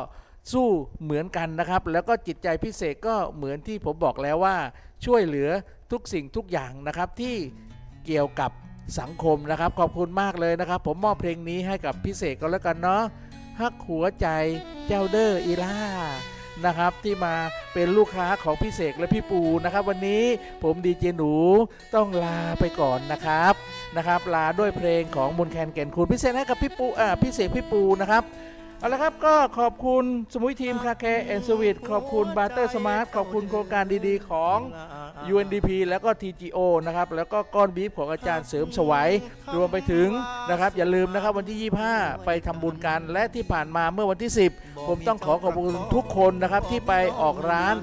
[0.53, 0.69] สู้
[1.03, 4.57] เหมือนกันนะครับ แล้วก็จิตใจพี่เสกก็เหมือนที่ผมบอกแล้วว่า
[5.05, 5.49] ช่วยเหลือ
[5.93, 7.37] ทุกสิ่งทุกอย่างนะครับ ที่
[8.07, 8.51] เกี่ยวกับ
[9.01, 13.03] สังคมนะครับ ขอบคุณมากเลยนะครับ ผมมอบเพลงนี้ให้กับพี่เสกก็แล้วกันเนาะ
[13.61, 14.27] ฮักหัวใจ
[14.87, 15.79] เจ้าเดอร์อีล่า
[16.67, 17.35] นะครับที่มา
[17.75, 20.23] เป็นลูกค้าของพี่เสกและพี่ปูนะครับ วันนี้
[20.63, 21.33] ผมดีเจหนู
[21.95, 23.55] ต้องลาไปก่อนนะครับ
[23.97, 28.23] นะครับ ลาด้วยเพลงของมนแคนแก่นคุณพิเศษให้กับพี่ปูอ่าพี่เสกพี่ปูนะครับ
[28.85, 34.57] เอาละครับก็ขอบคุณสมุยทีมคาเคแอนสวิตขอบคุณบาร์เตอร์สมาร์ทขอบคุณโครงการดีๆของ
[35.33, 39.11] UNDP แล้วก็ TGO นะครับแล้วก็ก้อนบีฟของอาจารย์เสริมสวัย
[39.55, 40.09] รวมไปถึง
[40.51, 47.75] นะครับอย่าลืมนะครับวันที่ 25 ไปทำบุญกันและที่ผ่านมาเมื่อวันที่ 10 ผมต้องขอขอบคุณทุกคนนะครับที่ไปออกร้าน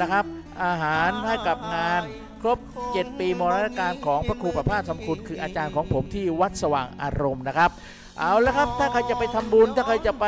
[0.00, 0.24] นะครับ
[0.64, 2.02] อาหารให้กับงาน
[2.42, 2.58] ครบ
[2.88, 7.72] 7 ปีมรณการของพระครูประภาสสำคุณคืออาจารย์ของผมที่วัดสว่างอารมณ์นะครับ
[8.18, 10.26] เอาละครับถ้าใครจะไปทำบุญถ้าใครจะไป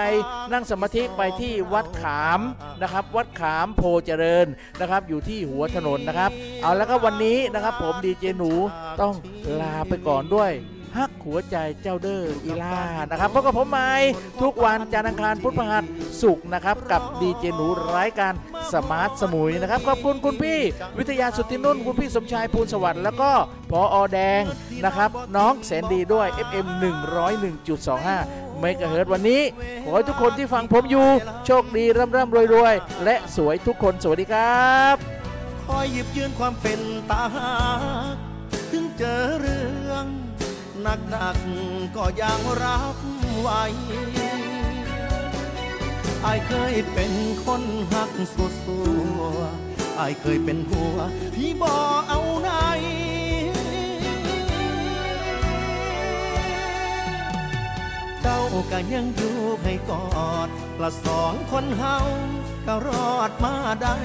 [0.53, 2.41] นั่งสมาธิไปที่วัดขาม
[2.83, 4.47] นะครับวัดขามโพเจริญ
[4.81, 6.31] นะครับอยู่ที่หัวถนนนะครับ
[6.63, 8.53] เอาแล้วก็วันนี้นะครับผมดีเจหนู
[9.01, 9.15] ต้อง
[9.61, 10.53] ลาไปก่อนด้วย
[10.97, 12.79] ฮักหัวใจเจ้าเด้ออีลา
[13.11, 13.91] นะครับพบกับผมใหม่
[14.43, 15.85] ทุกวันจันทร์อังคารพุธพฤหัส
[16.23, 17.67] ศุกร์นะครับกับดีเจหนู
[17.97, 18.33] รายการ
[18.73, 20.61] สมาร์ทสมุยนะครับขอบคุณคุณพี่
[20.99, 23.31] วิทยาสุทธินุ่นคุณพี่สมชายภูลสวัสดิ์แล้วก็
[23.71, 24.43] พออแดง
[24.85, 26.67] นะครับน้องแสนดีด้วย FM
[27.43, 29.43] 101.25เมกะเฮิร์ตวันนี้
[29.85, 31.09] ขอให้ทุกคนที่ฟังผมอยู่
[31.47, 34.97] โชคดีร่ำร่ำรวยรวยๆและสวยทุกคนสวัสดีครับ
[35.65, 36.81] คอยหยิบยืนความเป็น
[37.11, 37.53] ตาหา
[38.13, 38.15] ก
[38.71, 40.24] ถึงเจอเรื่องห
[40.87, 41.39] นักหนัก
[41.97, 42.97] ก็ยังรับ
[43.41, 43.49] ไหว
[46.25, 47.13] อายเคยเป็น
[47.45, 47.63] คน
[47.93, 48.81] หักสุดสั
[49.19, 49.21] ว
[49.99, 50.97] อายเคยเป็นหัว
[51.37, 51.73] ที่บ่
[52.09, 52.51] เอาไหน
[58.23, 60.49] เจ้าก็ยังอยู่ให้กอด
[60.83, 61.99] ละสองคนเฮา
[62.67, 63.97] ก็รอดมาได้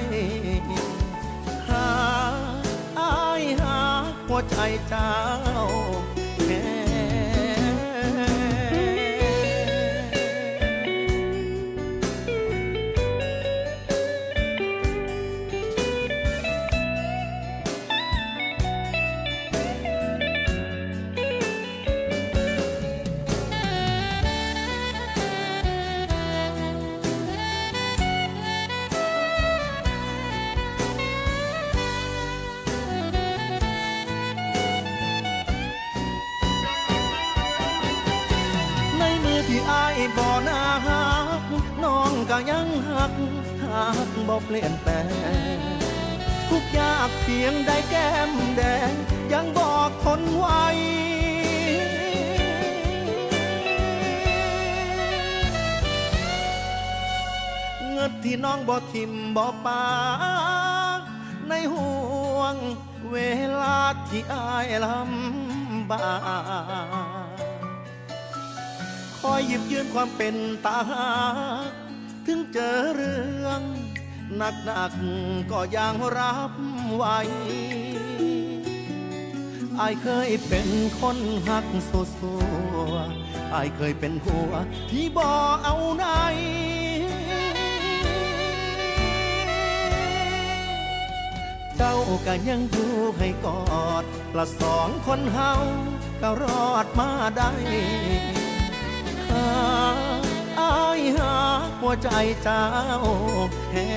[1.68, 1.88] หา
[3.00, 3.78] อายหา
[4.28, 4.58] หัวใจ
[4.88, 5.14] เจ้า
[44.52, 44.94] เปลี่ยนแปล
[45.56, 45.58] ง
[46.48, 48.92] ทุกยากเพียงได้แก้มแดง
[49.32, 50.64] ยังบอกทนไว้
[57.92, 59.84] เงินที่น้องบ่ทิมบ่ปา
[61.48, 61.92] ในห่
[62.36, 62.56] วง
[63.12, 63.16] เว
[63.62, 66.14] ลาที่อายลำบา
[67.28, 67.30] ก
[69.20, 70.34] คอยหยิบยืนความเป็น
[70.64, 71.08] ตาหา
[72.26, 73.62] ถึงเจอเรื่อง
[74.40, 76.52] นักหนักๆก็ยังรับ
[76.94, 77.04] ไหว
[79.80, 80.68] อายเคยเป็น
[81.00, 82.34] คนหักโซซั
[82.90, 82.92] ว
[83.54, 84.52] อายเคยเป็นหัว
[84.90, 85.28] ที่บ่
[85.62, 86.04] เอาไหน
[91.76, 94.04] เจ้าก็ยังอยู่ให้กอด
[94.36, 95.52] ละสองคนเฮา
[96.22, 97.52] ก็รอดมาได้
[99.30, 99.48] หา
[100.60, 101.49] อายหา
[101.80, 102.10] หัวใจ
[102.42, 102.64] เจ้า
[103.68, 103.90] แค่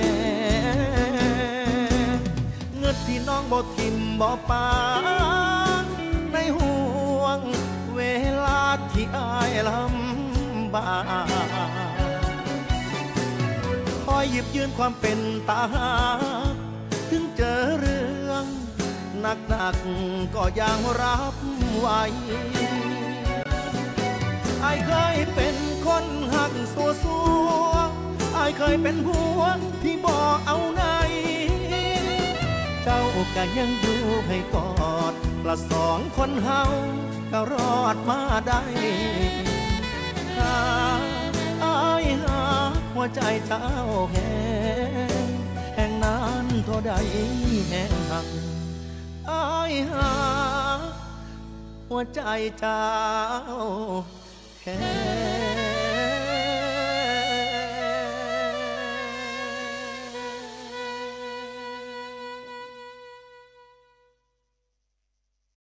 [2.78, 4.68] เงินที่น้องบ่ทิมบ่ปา
[6.32, 6.76] ในห่
[7.20, 7.38] วง
[7.96, 8.00] เว
[8.44, 8.62] ลา
[8.92, 11.26] ที่อายลำบาก
[14.04, 15.18] คอยหยิบยืนความเป็น
[15.48, 15.92] ตาหา
[17.10, 18.44] ถึงเจอเรื่อง
[19.20, 21.34] หนักหนักๆก็ยังรับ
[21.78, 21.86] ไหว
[24.62, 25.53] อายเคยเป็น
[25.94, 27.48] คนหักสัวสัว
[28.36, 29.42] อายเคยเป็นผัว
[29.82, 30.16] ที่บ่
[30.46, 30.82] เอาไหน
[32.82, 33.00] เจ้า
[33.34, 34.70] ก็ยังอยู่ให้กอ
[35.12, 35.14] ด
[35.48, 36.62] ละสองคนเฮา
[37.32, 38.62] ก็รอดมาได้
[40.36, 40.58] หา
[41.64, 42.40] อายหา
[42.94, 43.66] หัวใจเจ้า
[44.12, 44.34] แห้
[45.26, 45.28] ง
[45.74, 46.92] แห่งนานเท่าใด
[47.68, 48.26] แห่งหัก
[49.30, 50.10] อายหา
[51.88, 52.20] หัวใจ
[52.58, 52.86] เจ้า
[54.62, 55.33] แค่